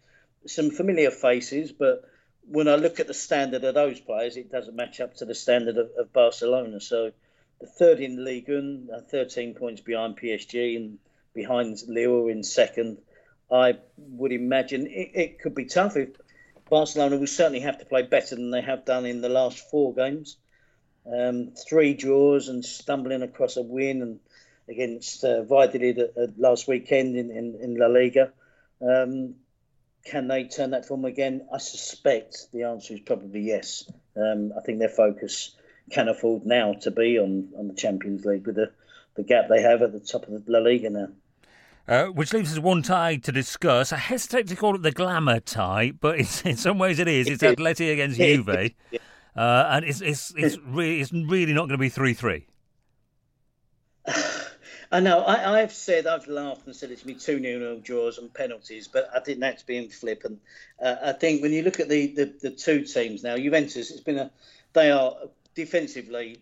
some 0.48 0.72
familiar 0.72 1.12
faces, 1.12 1.72
but 1.72 2.04
when 2.48 2.68
I 2.68 2.76
look 2.76 3.00
at 3.00 3.06
the 3.06 3.14
standard 3.14 3.64
of 3.64 3.76
those 3.76 4.00
players, 4.00 4.38
it 4.38 4.52
doesn't 4.52 4.76
match 4.76 5.00
up 5.00 5.16
to 5.18 5.26
the 5.26 5.36
standard 5.36 5.78
of, 5.78 5.92
of 6.00 6.12
Barcelona. 6.12 6.82
So 6.82 7.12
the 7.60 7.68
third 7.68 8.00
in 8.00 8.26
Ligue 8.26 8.50
1, 8.50 8.90
uh, 8.92 9.02
13 9.02 9.54
points 9.54 9.82
behind 9.82 10.18
PSG 10.18 10.76
and 10.76 10.98
behind 11.34 11.82
Lille 11.88 12.28
in 12.28 12.44
second. 12.44 12.98
I 13.52 13.78
would 13.98 14.32
imagine 14.32 14.88
it, 14.88 15.12
it 15.14 15.40
could 15.40 15.56
be 15.56 15.66
tough. 15.66 15.98
If 15.98 16.10
Barcelona 16.70 17.18
will 17.18 17.28
certainly 17.28 17.60
have 17.60 17.80
to 17.80 17.86
play 17.86 18.04
better 18.04 18.36
than 18.36 18.52
they 18.52 18.62
have 18.62 18.86
done 18.86 19.06
in 19.06 19.22
the 19.22 19.30
last 19.30 19.70
four 19.70 19.94
games. 19.94 20.38
Um, 21.06 21.52
three 21.52 21.94
draws 21.96 22.48
and 22.48 22.64
stumbling 22.64 23.24
across 23.24 23.58
a 23.58 23.62
win 23.62 24.02
and 24.02 24.20
against 24.70 25.24
uh, 25.24 25.44
Valladolid 25.44 26.00
last 26.38 26.68
weekend 26.68 27.18
in, 27.18 27.32
in, 27.32 27.58
in 27.62 27.76
La 27.78 27.88
Liga. 27.88 28.32
Um, 28.82 29.36
can 30.06 30.28
they 30.28 30.46
turn 30.46 30.72
that 30.72 30.86
form 30.86 31.06
again? 31.06 31.48
I 31.54 31.58
suspect 31.58 32.48
the 32.54 32.64
answer 32.64 32.94
is 32.94 33.02
probably 33.02 33.42
yes. 33.42 33.90
Um, 34.16 34.54
I 34.58 34.62
think 34.62 34.80
their 34.80 34.90
focus 34.90 35.56
can 35.92 36.08
afford 36.08 36.46
now 36.46 36.74
to 36.82 36.92
be 36.92 37.20
on, 37.20 37.50
on 37.58 37.68
the 37.68 37.74
Champions 37.74 38.26
League 38.26 38.46
with 38.46 38.56
the, 38.56 38.72
the 39.16 39.24
gap 39.24 39.50
they 39.50 39.62
have 39.62 39.82
at 39.82 39.92
the 39.92 40.00
top 40.00 40.28
of 40.28 40.46
the 40.46 40.52
La 40.52 40.60
Liga 40.60 40.90
now. 40.90 41.10
Uh, 41.88 42.06
which 42.06 42.32
leaves 42.32 42.54
us 42.54 42.60
one 42.60 42.82
tie 42.82 43.18
to 43.18 43.32
discuss. 43.32 43.92
I 43.92 43.98
hesitate 43.98 44.48
to 44.48 44.56
call 44.56 44.76
it 44.76 44.84
the 44.84 44.92
glamour 44.92 45.40
tie, 45.40 45.92
but 46.00 46.20
in 46.46 46.56
some 46.56 46.78
ways 46.78 47.00
it 47.00 47.08
is. 47.08 47.28
It's 47.28 47.44
Atleti 47.44 47.92
against 47.92 48.18
Juve, 48.20 48.50
uh, 48.50 49.68
and 49.70 49.86
it's 49.86 50.00
it's 50.00 50.34
it's 50.38 50.58
really 50.66 51.02
it's 51.02 51.12
really 51.12 51.54
not 51.54 51.62
going 51.62 51.72
to 51.72 51.78
be 51.78 51.90
three 51.90 52.14
three. 52.14 52.46
I 54.94 55.00
know. 55.00 55.26
I, 55.26 55.60
have 55.60 55.72
said 55.72 56.06
I've 56.06 56.28
laughed 56.28 56.66
and 56.66 56.76
said 56.76 56.92
it's 56.92 57.04
been 57.04 57.18
two 57.18 57.40
nil 57.40 57.80
draws 57.80 58.18
and 58.18 58.34
penalties, 58.34 58.90
but 58.90 59.10
I 59.16 59.22
didn't 59.22 59.44
have 59.44 59.58
to 59.58 59.66
be 59.66 59.88
flippant. 59.88 60.42
Uh, 60.82 60.96
I 61.02 61.12
think 61.14 61.42
when 61.42 61.54
you 61.54 61.64
look 61.64 61.80
at 61.80 61.88
the, 61.88 62.08
the, 62.08 62.34
the 62.42 62.52
two 62.52 62.84
teams 62.84 63.24
now, 63.24 63.38
Juventus, 63.38 63.90
it's 63.90 64.02
been 64.02 64.18
a 64.18 64.32
they 64.74 64.92
are 64.92 65.16
defensively 65.56 66.42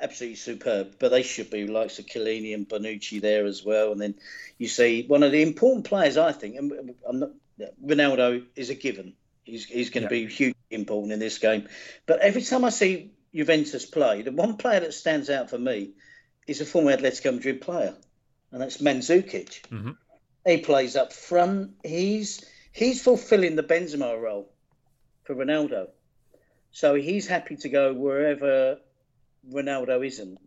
absolutely 0.00 0.36
superb, 0.36 0.96
but 0.98 1.10
they 1.10 1.22
should 1.22 1.50
be 1.50 1.66
likes 1.66 1.98
of 1.98 2.06
Chiellini 2.06 2.54
and 2.54 2.68
Bonucci 2.68 3.20
there 3.20 3.46
as 3.46 3.64
well. 3.64 3.92
And 3.92 4.00
then 4.00 4.14
you 4.58 4.68
see 4.68 5.04
one 5.06 5.22
of 5.22 5.32
the 5.32 5.42
important 5.42 5.86
players, 5.86 6.16
I 6.16 6.32
think, 6.32 6.56
and 6.56 6.94
I'm 7.08 7.20
not, 7.20 7.30
Ronaldo 7.84 8.44
is 8.56 8.70
a 8.70 8.74
given. 8.74 9.14
He's, 9.44 9.64
he's 9.64 9.90
going 9.90 10.08
to 10.08 10.14
yeah. 10.14 10.26
be 10.26 10.32
hugely 10.32 10.56
important 10.70 11.12
in 11.12 11.18
this 11.18 11.38
game. 11.38 11.68
But 12.06 12.20
every 12.20 12.42
time 12.42 12.64
I 12.64 12.70
see 12.70 13.12
Juventus 13.34 13.86
play, 13.86 14.22
the 14.22 14.32
one 14.32 14.56
player 14.56 14.80
that 14.80 14.94
stands 14.94 15.30
out 15.30 15.50
for 15.50 15.58
me 15.58 15.90
is 16.46 16.60
a 16.60 16.66
former 16.66 16.96
Atletico 16.96 17.34
Madrid 17.34 17.60
player, 17.60 17.94
and 18.50 18.60
that's 18.60 18.78
Mandzukic. 18.78 19.62
Mm-hmm. 19.68 19.90
He 20.46 20.58
plays 20.58 20.96
up 20.96 21.12
front. 21.12 21.72
He's 21.84 22.44
he's 22.72 23.02
fulfilling 23.02 23.56
the 23.56 23.62
Benzema 23.62 24.20
role 24.20 24.50
for 25.24 25.34
Ronaldo. 25.34 25.88
So 26.72 26.94
he's 26.94 27.26
happy 27.26 27.56
to 27.56 27.68
go 27.68 27.92
wherever 27.92 28.78
Ronaldo 29.48 30.06
isn't. 30.06 30.38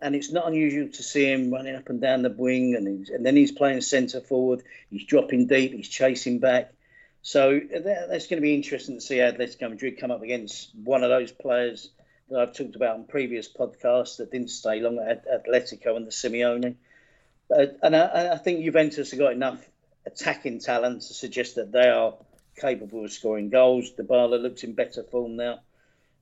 And 0.00 0.16
it's 0.16 0.32
not 0.32 0.48
unusual 0.48 0.88
to 0.88 1.02
see 1.02 1.30
him 1.30 1.52
running 1.52 1.76
up 1.76 1.88
and 1.88 2.00
down 2.00 2.22
the 2.22 2.30
wing, 2.30 2.74
and, 2.74 3.08
and 3.08 3.24
then 3.24 3.36
he's 3.36 3.52
playing 3.52 3.80
centre 3.82 4.20
forward. 4.20 4.62
He's 4.90 5.04
dropping 5.04 5.46
deep. 5.46 5.72
He's 5.72 5.88
chasing 5.88 6.40
back. 6.40 6.72
So 7.22 7.60
that, 7.60 8.08
that's 8.08 8.26
going 8.26 8.38
to 8.38 8.42
be 8.42 8.54
interesting 8.54 8.96
to 8.96 9.00
see 9.00 9.18
how 9.18 9.30
Atletico 9.30 9.70
Madrid 9.70 9.98
come 9.98 10.10
up 10.10 10.22
against 10.22 10.74
one 10.74 11.04
of 11.04 11.10
those 11.10 11.30
players 11.30 11.90
that 12.30 12.40
I've 12.40 12.54
talked 12.56 12.74
about 12.74 12.96
on 12.96 13.04
previous 13.04 13.48
podcasts 13.48 14.16
that 14.16 14.32
didn't 14.32 14.50
stay 14.50 14.80
long 14.80 14.98
at 14.98 15.24
Atletico 15.28 15.96
and 15.96 16.06
the 16.06 16.10
Simeone. 16.10 16.76
Uh, 17.54 17.66
and 17.82 17.94
I, 17.94 18.32
I, 18.32 18.38
think 18.38 18.64
Juventus 18.64 19.10
have 19.10 19.20
got 19.20 19.32
enough 19.32 19.64
attacking 20.06 20.60
talent 20.60 21.02
to 21.02 21.14
suggest 21.14 21.56
that 21.56 21.70
they 21.70 21.88
are 21.88 22.14
capable 22.56 23.04
of 23.04 23.12
scoring 23.12 23.50
goals. 23.50 23.92
Dybala 23.92 24.40
looks 24.40 24.64
in 24.64 24.72
better 24.72 25.02
form 25.02 25.36
now. 25.36 25.60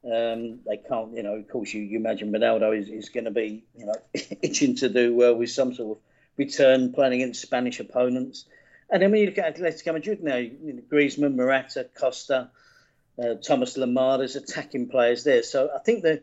Um, 0.04 0.60
they 0.66 0.78
can't, 0.78 1.14
you 1.14 1.22
know, 1.22 1.34
of 1.34 1.48
course, 1.48 1.74
you, 1.74 1.82
you 1.82 1.98
imagine 1.98 2.32
Ronaldo 2.32 2.76
is, 2.78 2.88
is 2.88 3.10
going 3.10 3.24
to 3.24 3.30
be, 3.30 3.64
you 3.76 3.86
know, 3.86 3.94
itching 4.14 4.76
to 4.76 4.88
do 4.88 5.14
well 5.14 5.34
with 5.34 5.50
some 5.50 5.74
sort 5.74 5.98
of 5.98 6.02
return 6.36 6.92
playing 6.92 7.14
against 7.14 7.42
Spanish 7.42 7.80
opponents. 7.80 8.46
And 8.88 9.02
then 9.02 9.10
when 9.10 9.20
you 9.20 9.26
look 9.26 9.38
at 9.38 9.56
Atletico 9.56 9.92
Madrid 9.92 10.22
now, 10.22 10.36
you 10.36 10.72
know, 10.72 10.82
Griezmann, 10.90 11.36
Morata, 11.36 11.86
Costa, 11.98 12.50
uh, 13.20 13.34
Thomas 13.34 13.76
Lemar. 13.76 14.18
There's 14.18 14.36
attacking 14.36 14.88
players 14.88 15.24
there. 15.24 15.42
So 15.42 15.70
I 15.74 15.78
think 15.78 16.02
that 16.02 16.22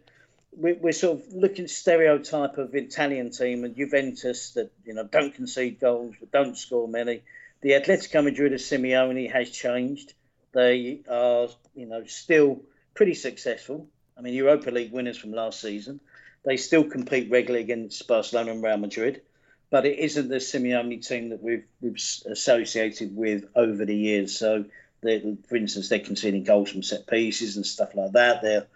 we're, 0.56 0.76
we're, 0.76 0.92
sort 0.94 1.20
of 1.20 1.34
looking 1.34 1.68
stereotype 1.68 2.58
of 2.58 2.74
Italian 2.74 3.32
team 3.32 3.64
and 3.64 3.76
Juventus 3.76 4.52
that 4.52 4.72
you 4.86 4.94
know 4.94 5.04
don't 5.04 5.34
concede 5.34 5.80
goals, 5.80 6.16
but 6.20 6.32
don't 6.32 6.58
score 6.58 6.88
many. 6.88 7.22
The 7.62 7.72
Atletico 7.72 8.24
Madrid 8.24 8.54
of 8.54 8.60
Simeone 8.60 9.32
has 9.32 9.50
changed. 9.50 10.14
They 10.54 11.02
are 11.10 11.50
you 11.76 11.86
know 11.86 12.06
still 12.06 12.62
pretty 12.98 13.14
successful. 13.14 13.88
I 14.18 14.22
mean 14.22 14.34
Europa 14.34 14.72
League 14.72 14.92
winners 14.92 15.18
from 15.18 15.32
last 15.32 15.62
season. 15.62 16.00
They 16.44 16.58
still 16.58 16.84
compete 16.84 17.30
regularly 17.32 17.64
against 17.64 18.08
Barcelona 18.08 18.52
and 18.52 18.64
Real 18.64 18.78
Madrid 18.78 19.22
but 19.70 19.86
it 19.86 20.00
isn't 20.00 20.30
the 20.30 20.38
Simeone 20.38 21.06
team 21.06 21.30
that 21.30 21.42
we've, 21.44 21.66
we've 21.82 22.02
associated 22.32 23.16
with 23.16 23.46
over 23.56 23.86
the 23.86 23.96
years. 23.96 24.38
So 24.38 24.66
for 25.02 25.56
instance, 25.56 25.90
they're 25.90 26.00
conceding 26.00 26.44
goals 26.44 26.72
from 26.72 26.84
set 26.84 27.08
pieces 27.08 27.56
and 27.56 27.66
stuff 27.66 27.94
like 27.94 28.14
that. 28.14 28.42
They're, 28.42 28.68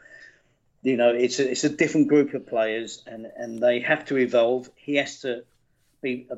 you 0.83 0.97
know, 0.97 1.09
it's 1.09 1.39
a, 1.39 1.49
it's 1.49 1.63
a 1.63 1.69
different 1.69 2.09
group 2.09 2.33
of 2.33 2.47
players, 2.47 3.03
and, 3.07 3.25
and 3.37 3.59
they 3.59 3.79
have 3.79 4.05
to 4.05 4.17
evolve. 4.17 4.69
He 4.75 4.95
has 4.95 5.21
to 5.21 5.43
be 6.01 6.27
a 6.29 6.37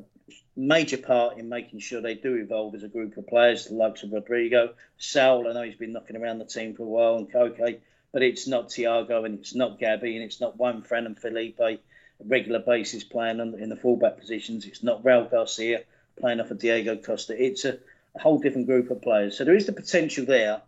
major 0.56 0.98
part 0.98 1.38
in 1.38 1.50
making 1.50 1.80
sure 1.80 2.02
they 2.02 2.16
do 2.16 2.36
evolve 2.36 2.76
as 2.76 2.84
a 2.84 2.88
group 2.88 3.18
of 3.18 3.28
players. 3.28 3.66
The 3.66 3.76
likes 3.76 4.04
of 4.04 4.12
Rodrigo, 4.12 4.74
Saul. 4.98 5.48
I 5.48 5.54
know 5.54 5.64
he's 5.64 5.76
been 5.76 5.94
knocking 5.94 6.16
around 6.18 6.40
the 6.40 6.46
team 6.46 6.76
for 6.76 6.84
a 6.84 6.88
while, 6.88 7.18
and 7.18 7.32
Koke, 7.32 7.80
but 8.12 8.22
it's 8.22 8.48
not 8.48 8.70
Tiago, 8.70 9.26
and 9.26 9.40
it's 9.40 9.56
not 9.56 9.80
Gabi, 9.80 10.16
and 10.16 10.24
it's 10.24 10.42
not 10.42 10.58
Juan 10.58 10.84
Fran 10.84 11.06
and 11.06 11.20
Felipe. 11.20 11.60
A 11.60 11.80
regular 12.24 12.60
basis 12.60 13.04
playing 13.04 13.40
in 13.40 13.70
the 13.70 13.76
fullback 13.76 14.20
positions. 14.20 14.66
It's 14.66 14.84
not 14.84 15.04
Raul 15.04 15.30
Garcia 15.30 15.84
playing 16.20 16.40
off 16.40 16.52
of 16.52 16.60
Diego 16.60 16.96
Costa. 16.96 17.34
It's 17.44 17.66
a 17.66 17.80
a 18.16 18.20
whole 18.20 18.40
different 18.40 18.68
group 18.68 18.92
of 18.92 19.02
players. 19.02 19.38
So 19.38 19.44
there 19.44 19.56
is 19.56 19.66
the 19.66 19.74
potential 19.74 20.26
there 20.26 20.62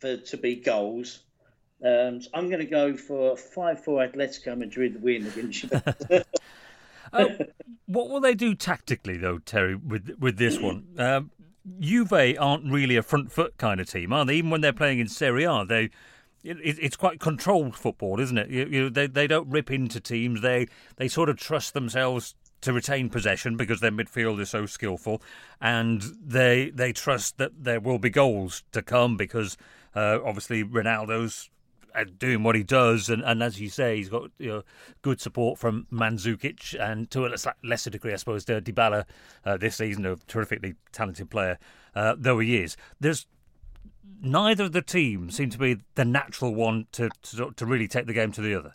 for 0.00 0.16
to 0.16 0.36
be 0.36 0.56
goals. 0.56 1.20
Um, 1.84 2.22
so 2.22 2.30
I'm 2.34 2.48
going 2.48 2.60
to 2.60 2.66
go 2.66 2.96
for 2.96 3.36
five 3.36 3.84
four 3.84 4.06
Atletico 4.06 4.56
Madrid 4.56 5.02
win 5.02 5.26
against. 5.26 5.66
uh, 7.12 7.26
what 7.86 8.08
will 8.08 8.20
they 8.20 8.34
do 8.34 8.54
tactically 8.54 9.16
though, 9.16 9.38
Terry? 9.38 9.74
With 9.74 10.16
with 10.18 10.36
this 10.36 10.58
one, 10.58 10.86
um, 10.98 11.30
Juve 11.80 12.36
aren't 12.38 12.70
really 12.70 12.96
a 12.96 13.02
front 13.02 13.32
foot 13.32 13.56
kind 13.58 13.80
of 13.80 13.88
team, 13.88 14.12
are 14.12 14.24
they? 14.24 14.36
Even 14.36 14.50
when 14.50 14.60
they're 14.60 14.72
playing 14.72 14.98
in 14.98 15.08
Serie 15.08 15.44
A, 15.44 15.64
they 15.64 15.90
it, 16.44 16.58
it's 16.62 16.96
quite 16.96 17.20
controlled 17.20 17.76
football, 17.76 18.18
isn't 18.20 18.38
it? 18.38 18.50
You, 18.50 18.66
you, 18.66 18.90
they 18.90 19.06
they 19.06 19.26
don't 19.26 19.48
rip 19.48 19.70
into 19.70 20.00
teams. 20.00 20.40
They 20.40 20.66
they 20.96 21.08
sort 21.08 21.28
of 21.28 21.36
trust 21.36 21.74
themselves 21.74 22.34
to 22.62 22.72
retain 22.72 23.08
possession 23.10 23.56
because 23.56 23.80
their 23.80 23.90
midfield 23.90 24.40
is 24.40 24.50
so 24.50 24.66
skillful, 24.66 25.22
and 25.60 26.02
they 26.24 26.70
they 26.70 26.92
trust 26.92 27.38
that 27.38 27.64
there 27.64 27.80
will 27.80 27.98
be 27.98 28.10
goals 28.10 28.62
to 28.72 28.82
come 28.82 29.16
because 29.16 29.56
uh, 29.94 30.18
obviously 30.24 30.64
Ronaldo's 30.64 31.50
uh, 31.94 32.04
doing 32.18 32.42
what 32.42 32.54
he 32.54 32.62
does, 32.62 33.08
and, 33.08 33.22
and 33.24 33.42
as 33.42 33.60
you 33.60 33.68
say, 33.68 33.96
he's 33.96 34.08
got 34.08 34.30
you 34.38 34.48
know, 34.48 34.62
good 35.02 35.20
support 35.20 35.58
from 35.58 35.86
Mandzukic 35.92 36.78
and 36.80 37.10
to 37.10 37.26
a 37.26 37.34
lesser 37.64 37.90
degree, 37.90 38.12
I 38.12 38.16
suppose, 38.16 38.44
to 38.46 38.60
Dybala 38.60 39.04
uh, 39.44 39.56
this 39.56 39.76
season, 39.76 40.06
a 40.06 40.16
terrifically 40.16 40.74
talented 40.92 41.30
player, 41.30 41.58
uh, 41.94 42.14
though 42.18 42.38
he 42.38 42.56
is. 42.56 42.76
There's 43.00 43.26
neither 44.20 44.64
of 44.64 44.72
the 44.72 44.82
teams 44.82 45.36
seem 45.36 45.50
to 45.50 45.58
be 45.58 45.78
the 45.94 46.04
natural 46.04 46.54
one 46.54 46.86
to, 46.92 47.10
to 47.22 47.52
to 47.56 47.66
really 47.66 47.88
take 47.88 48.06
the 48.06 48.12
game 48.12 48.32
to 48.32 48.40
the 48.40 48.54
other. 48.54 48.74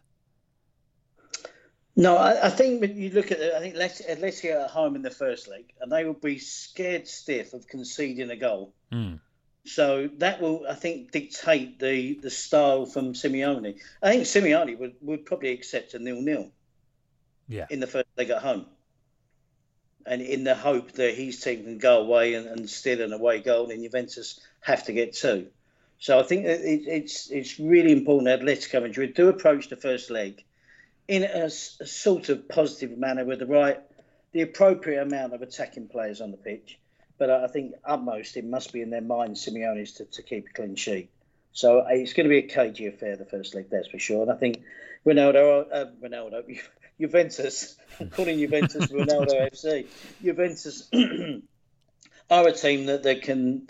No, 1.99 2.15
I, 2.15 2.45
I, 2.45 2.49
think 2.51 2.79
when 2.79 2.95
you 2.95 3.09
look 3.09 3.31
at 3.31 3.39
it, 3.39 3.55
I 3.55 3.59
think 3.59 3.75
Atletico 3.75 4.65
at 4.65 4.69
home 4.69 4.95
in 4.95 5.01
the 5.01 5.09
first 5.09 5.47
leg, 5.47 5.73
and 5.81 5.91
they 5.91 6.05
will 6.05 6.13
be 6.13 6.37
scared 6.37 7.07
stiff 7.07 7.53
of 7.53 7.67
conceding 7.67 8.29
a 8.29 8.35
goal. 8.35 8.75
Mm. 8.93 9.19
So 9.67 10.09
that 10.17 10.41
will, 10.41 10.65
I 10.67 10.75
think, 10.75 11.11
dictate 11.11 11.79
the, 11.79 12.15
the 12.15 12.29
style 12.29 12.85
from 12.85 13.13
Simeone. 13.13 13.79
I 14.01 14.11
think 14.11 14.23
Simeone 14.23 14.77
would, 14.79 14.95
would 15.01 15.25
probably 15.25 15.51
accept 15.51 15.93
a 15.93 15.99
nil-nil 15.99 16.49
yeah. 17.47 17.65
in 17.69 17.79
the 17.79 17.87
first 17.87 18.07
leg 18.17 18.29
at 18.29 18.41
home. 18.41 18.65
And 20.05 20.21
in 20.21 20.45
the 20.45 20.55
hope 20.55 20.93
that 20.93 21.15
his 21.15 21.41
team 21.41 21.63
can 21.63 21.77
go 21.79 21.99
away 21.99 22.35
and, 22.35 22.47
and 22.47 22.69
steal 22.69 23.01
an 23.01 23.11
away 23.11 23.41
goal, 23.41 23.69
and 23.69 23.83
Juventus 23.83 24.39
have 24.61 24.85
to 24.85 24.93
get 24.93 25.13
two. 25.13 25.47
So 25.99 26.17
I 26.19 26.23
think 26.23 26.45
it, 26.45 26.61
it's 26.87 27.29
it's 27.29 27.59
really 27.59 27.91
important 27.91 28.25
that 28.25 28.39
Atletico 28.39 28.83
Madrid 28.83 29.15
do 29.15 29.29
approach 29.29 29.67
the 29.67 29.75
first 29.75 30.09
leg 30.09 30.43
in 31.07 31.23
a, 31.23 31.45
a, 31.45 31.49
sort 31.49 32.29
of 32.29 32.47
positive 32.47 32.97
manner 32.97 33.25
with 33.25 33.39
the 33.39 33.45
right, 33.45 33.81
the 34.31 34.41
appropriate 34.41 35.01
amount 35.01 35.33
of 35.33 35.41
attacking 35.41 35.87
players 35.87 36.21
on 36.21 36.31
the 36.31 36.37
pitch. 36.37 36.79
But 37.17 37.29
I 37.31 37.47
think 37.47 37.73
utmost 37.83 38.37
it 38.37 38.45
must 38.45 38.73
be 38.73 38.81
in 38.81 38.89
their 38.89 39.01
minds, 39.01 39.45
Simeone's, 39.45 39.93
to, 39.93 40.05
to 40.05 40.21
keep 40.21 40.49
a 40.49 40.53
clean 40.53 40.75
sheet. 40.75 41.09
So 41.51 41.79
uh, 41.79 41.87
it's 41.89 42.13
going 42.13 42.25
to 42.25 42.29
be 42.29 42.37
a 42.37 42.47
cagey 42.47 42.85
affair, 42.85 43.15
the 43.15 43.25
first 43.25 43.55
leg, 43.55 43.69
that's 43.71 43.87
for 43.87 43.97
sure. 43.97 44.21
And 44.21 44.31
I 44.31 44.35
think 44.35 44.61
Ronaldo, 45.05 45.65
uh, 45.71 45.85
Ronaldo, 46.03 46.59
Juventus, 47.01 47.75
I'm 47.99 48.09
calling 48.11 48.37
Juventus 48.37 48.87
Ronaldo 48.91 49.51
FC. 49.51 49.87
Juventus 50.21 50.87
are 52.29 52.47
a 52.47 52.53
team 52.53 52.85
that 52.87 53.03
they 53.03 53.15
can 53.15 53.67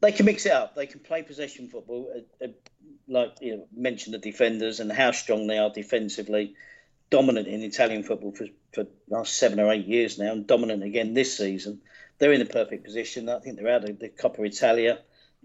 they 0.00 0.12
can 0.12 0.26
mix 0.26 0.46
it 0.46 0.52
up. 0.52 0.76
They 0.76 0.86
can 0.86 1.00
play 1.00 1.22
possession 1.22 1.68
football, 1.68 2.12
uh, 2.14 2.44
uh, 2.44 2.48
like 3.08 3.38
you 3.40 3.56
know, 3.56 3.66
mention 3.74 4.12
the 4.12 4.18
defenders 4.18 4.78
and 4.78 4.92
how 4.92 5.10
strong 5.10 5.48
they 5.48 5.58
are 5.58 5.70
defensively. 5.70 6.54
Dominant 7.10 7.48
in 7.48 7.62
Italian 7.62 8.02
football 8.02 8.32
for 8.32 8.46
for 8.74 8.86
last 9.08 9.36
seven 9.36 9.60
or 9.60 9.72
eight 9.72 9.86
years 9.86 10.18
now, 10.18 10.32
and 10.32 10.46
dominant 10.46 10.82
again 10.82 11.14
this 11.14 11.36
season. 11.36 11.80
They're 12.18 12.32
in 12.32 12.40
the 12.40 12.46
perfect 12.46 12.84
position. 12.84 13.28
I 13.28 13.38
think 13.38 13.56
they're 13.56 13.74
out 13.74 13.88
of 13.88 13.98
the 13.98 14.08
Coppa 14.08 14.46
Italia. 14.46 14.98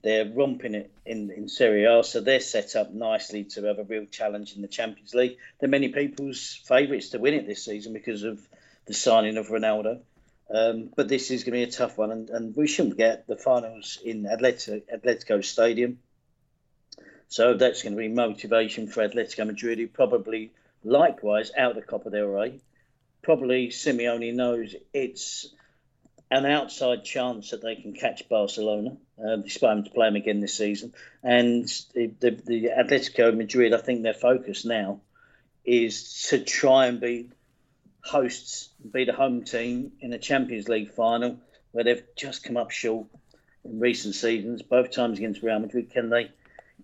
They're 0.04 0.30
romping 0.30 0.76
it 0.76 0.92
in, 1.06 1.32
in 1.32 1.48
Serie 1.48 1.86
A, 1.86 2.04
so 2.04 2.20
they're 2.20 2.42
set 2.42 2.76
up 2.76 2.92
nicely 2.92 3.46
to 3.46 3.64
have 3.64 3.80
a 3.80 3.84
real 3.84 4.06
challenge 4.06 4.54
in 4.56 4.62
the 4.62 4.68
Champions 4.68 5.14
League. 5.14 5.38
They're 5.60 5.70
many 5.70 5.90
people's 5.90 6.60
favourites 6.66 7.10
to 7.10 7.20
win 7.20 7.36
it 7.36 7.48
this 7.48 7.64
season 7.64 7.94
because 7.94 8.24
of 8.24 8.46
the 8.86 8.94
signing 8.94 9.38
of 9.38 9.48
Ronaldo. 9.48 10.02
Um, 10.54 10.90
but 10.94 11.08
this 11.08 11.32
is 11.32 11.44
going 11.44 11.54
to 11.54 11.66
be 11.66 11.72
a 11.72 11.72
tough 11.72 11.98
one, 11.98 12.12
and, 12.12 12.30
and 12.30 12.56
we 12.56 12.68
shouldn't 12.68 12.98
get 12.98 13.28
the 13.28 13.38
finals 13.38 13.98
in 14.04 14.24
Atletico, 14.24 14.82
Atletico 14.94 15.44
Stadium. 15.44 16.00
So 17.30 17.54
that's 17.54 17.82
going 17.82 17.94
to 17.94 17.98
be 17.98 18.10
motivation 18.10 18.88
for 18.88 19.08
Atletico 19.08 19.48
Madrid, 19.48 19.80
who 19.80 19.88
probably 19.88 20.52
likewise 20.84 21.52
out 21.58 21.72
of 21.72 21.76
the 21.78 21.82
Copa 21.82 22.10
del 22.10 22.26
Rey. 22.28 22.60
Probably 23.24 23.70
Simeone 23.70 24.36
knows 24.36 24.76
it's 24.94 25.48
an 26.30 26.46
outside 26.46 27.04
chance 27.04 27.52
that 27.52 27.62
they 27.62 27.76
can 27.76 27.94
catch 27.94 28.28
Barcelona, 28.28 28.98
uh, 29.18 29.38
despite 29.38 29.76
them 29.76 29.84
to 29.86 29.92
play 29.92 30.08
them 30.08 30.16
again 30.16 30.42
this 30.42 30.56
season. 30.56 30.94
And 31.24 31.66
the, 31.94 32.12
the, 32.20 32.32
the 32.32 32.70
Atletico 32.78 33.36
Madrid, 33.36 33.74
I 33.74 33.78
think 33.78 34.04
their 34.04 34.14
focus 34.14 34.66
now 34.66 35.02
is 35.64 36.28
to 36.30 36.44
try 36.44 36.88
and 36.88 37.00
be 37.00 37.30
hosts 38.04 38.70
be 38.92 39.06
the 39.06 39.14
home 39.14 39.44
team 39.44 39.94
in 40.02 40.12
a 40.12 40.20
Champions 40.20 40.68
League 40.68 40.92
final 40.92 41.40
where 41.72 41.86
they've 41.86 42.04
just 42.18 42.44
come 42.44 42.58
up 42.58 42.72
short 42.72 43.08
in 43.64 43.80
recent 43.80 44.14
seasons, 44.16 44.62
both 44.62 44.92
times 44.92 45.18
against 45.18 45.42
Real 45.42 45.60
Madrid. 45.60 45.90
Can 45.92 46.10
they 46.10 46.32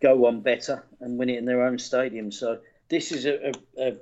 go 0.02 0.26
on 0.28 0.42
better 0.42 0.86
and 1.02 1.18
win 1.18 1.30
it 1.30 1.38
in 1.38 1.46
their 1.46 1.64
own 1.64 1.78
stadium? 1.78 2.32
So 2.32 2.60
this 2.88 3.12
is 3.12 3.26
a, 3.26 3.52
a, 3.78 3.88
a 3.88 3.98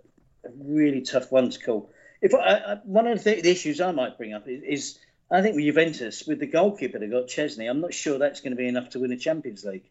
really 0.60 1.02
tough 1.02 1.32
one 1.32 1.50
to 1.50 1.60
call. 1.60 1.92
If 2.22 2.34
I, 2.34 2.38
I, 2.38 2.76
one 2.84 3.08
of 3.08 3.24
the, 3.24 3.42
the, 3.42 3.52
issues 3.52 3.82
I 3.82 3.92
might 3.92 4.18
bring 4.18 4.34
up 4.34 4.48
is, 4.48 4.64
is, 4.64 5.00
I 5.30 5.42
think 5.42 5.56
with 5.56 5.66
Juventus, 5.66 6.26
with 6.26 6.40
the 6.40 6.48
goalkeeper 6.48 7.00
they 7.00 7.08
got 7.08 7.28
Szczesny, 7.28 7.70
I'm 7.70 7.82
not 7.82 7.94
sure 7.94 8.18
that's 8.18 8.42
going 8.42 8.52
to 8.52 8.58
be 8.58 8.68
enough 8.68 8.90
to 8.92 9.00
win 9.00 9.12
a 9.12 9.18
Champions 9.18 9.64
League. 9.64 9.90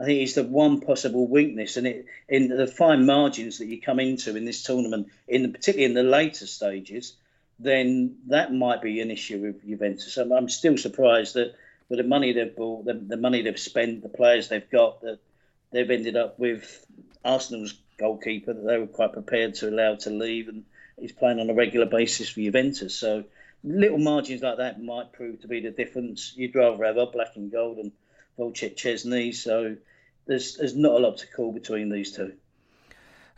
I 0.00 0.04
think 0.04 0.20
it's 0.20 0.34
the 0.34 0.44
one 0.44 0.80
possible 0.80 1.26
weakness, 1.26 1.76
and 1.76 1.86
it 1.86 2.06
in 2.28 2.48
the 2.48 2.68
fine 2.68 3.04
margins 3.04 3.58
that 3.58 3.66
you 3.66 3.80
come 3.80 3.98
into 3.98 4.36
in 4.36 4.44
this 4.44 4.62
tournament, 4.62 5.08
in 5.26 5.42
the, 5.42 5.48
particularly 5.48 5.86
in 5.86 5.94
the 5.94 6.08
later 6.08 6.46
stages, 6.46 7.16
then 7.58 8.18
that 8.28 8.52
might 8.52 8.80
be 8.80 9.00
an 9.00 9.10
issue 9.10 9.40
with 9.40 9.66
Juventus. 9.66 10.16
I'm, 10.16 10.32
I'm 10.32 10.48
still 10.48 10.78
surprised 10.78 11.34
that 11.34 11.54
with 11.88 11.98
the 11.98 12.04
money 12.04 12.32
they've 12.32 12.54
bought, 12.54 12.84
the, 12.84 12.94
the, 12.94 13.16
money 13.16 13.42
they've 13.42 13.58
spent, 13.58 14.02
the 14.02 14.08
players 14.08 14.48
they've 14.48 14.70
got, 14.70 15.00
that 15.00 15.18
they've 15.72 15.90
ended 15.90 16.16
up 16.16 16.38
with 16.38 16.86
Arsenal's 17.24 17.74
goalkeeper 17.98 18.52
that 18.52 18.64
they 18.64 18.78
were 18.78 18.86
quite 18.86 19.12
prepared 19.12 19.54
to 19.56 19.68
allow 19.68 19.96
to 19.96 20.10
leave, 20.10 20.48
and 20.48 20.64
he's 21.00 21.12
playing 21.12 21.40
on 21.40 21.50
a 21.50 21.54
regular 21.54 21.86
basis 21.86 22.28
for 22.28 22.40
Juventus. 22.40 22.94
So 22.94 23.24
little 23.64 23.98
margins 23.98 24.42
like 24.42 24.58
that 24.58 24.82
might 24.82 25.12
prove 25.12 25.40
to 25.40 25.48
be 25.48 25.60
the 25.60 25.70
difference. 25.70 26.32
You'd 26.36 26.54
rather 26.54 26.84
have 26.84 26.96
a 26.96 27.06
black 27.06 27.36
and 27.36 27.50
gold 27.50 27.78
and 27.78 27.92
Wojciech 28.38 28.76
Szczesny. 28.76 29.34
So 29.34 29.76
there's 30.26 30.56
there's 30.56 30.76
not 30.76 30.92
a 30.92 30.98
lot 30.98 31.18
to 31.18 31.26
call 31.26 31.52
between 31.52 31.90
these 31.90 32.12
two. 32.12 32.32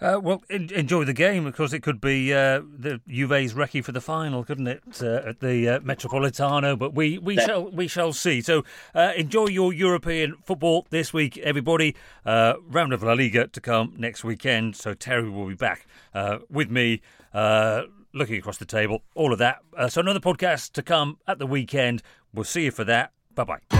Uh, 0.01 0.19
well, 0.19 0.43
en- 0.49 0.71
enjoy 0.75 1.05
the 1.05 1.13
game 1.13 1.45
because 1.45 1.75
it 1.75 1.81
could 1.81 2.01
be 2.01 2.33
uh, 2.33 2.63
the 2.79 3.03
Juve's 3.07 3.53
recce 3.53 3.85
for 3.85 3.93
the 3.93 4.01
final, 4.01 4.43
couldn't 4.43 4.67
it, 4.67 4.83
uh, 5.03 5.21
at 5.27 5.41
the 5.41 5.69
uh, 5.69 5.81
Metropolitano? 5.81 6.79
But 6.79 6.95
we, 6.95 7.19
we 7.19 7.37
yeah. 7.37 7.45
shall 7.45 7.71
we 7.71 7.87
shall 7.87 8.15
see. 8.15 8.41
So 8.41 8.65
uh, 8.95 9.13
enjoy 9.15 9.49
your 9.49 9.75
European 9.75 10.37
football 10.43 10.87
this 10.89 11.13
week, 11.13 11.37
everybody. 11.39 11.95
Uh, 12.25 12.55
round 12.67 12.95
of 12.95 13.03
La 13.03 13.13
Liga 13.13 13.49
to 13.49 13.61
come 13.61 13.95
next 13.99 14.25
weekend. 14.25 14.75
So 14.75 14.95
Terry 14.95 15.29
will 15.29 15.49
be 15.49 15.55
back 15.55 15.87
with 16.49 16.71
me, 16.71 17.03
Uh, 17.33 17.83
looking 18.13 18.37
across 18.37 18.59
the 18.59 18.65
table, 18.65 19.03
all 19.15 19.33
of 19.33 19.39
that. 19.39 19.59
Uh, 19.77 19.89
so 19.89 20.01
another 20.01 20.21
podcast 20.21 20.73
to 20.73 20.83
come 20.83 21.19
at 21.27 21.39
the 21.39 21.47
weekend. 21.47 22.03
We'll 22.35 22.45
see 22.45 22.65
you 22.65 22.71
for 22.71 22.85
that. 22.85 23.13
Bye 23.35 23.45
bye. 23.45 23.80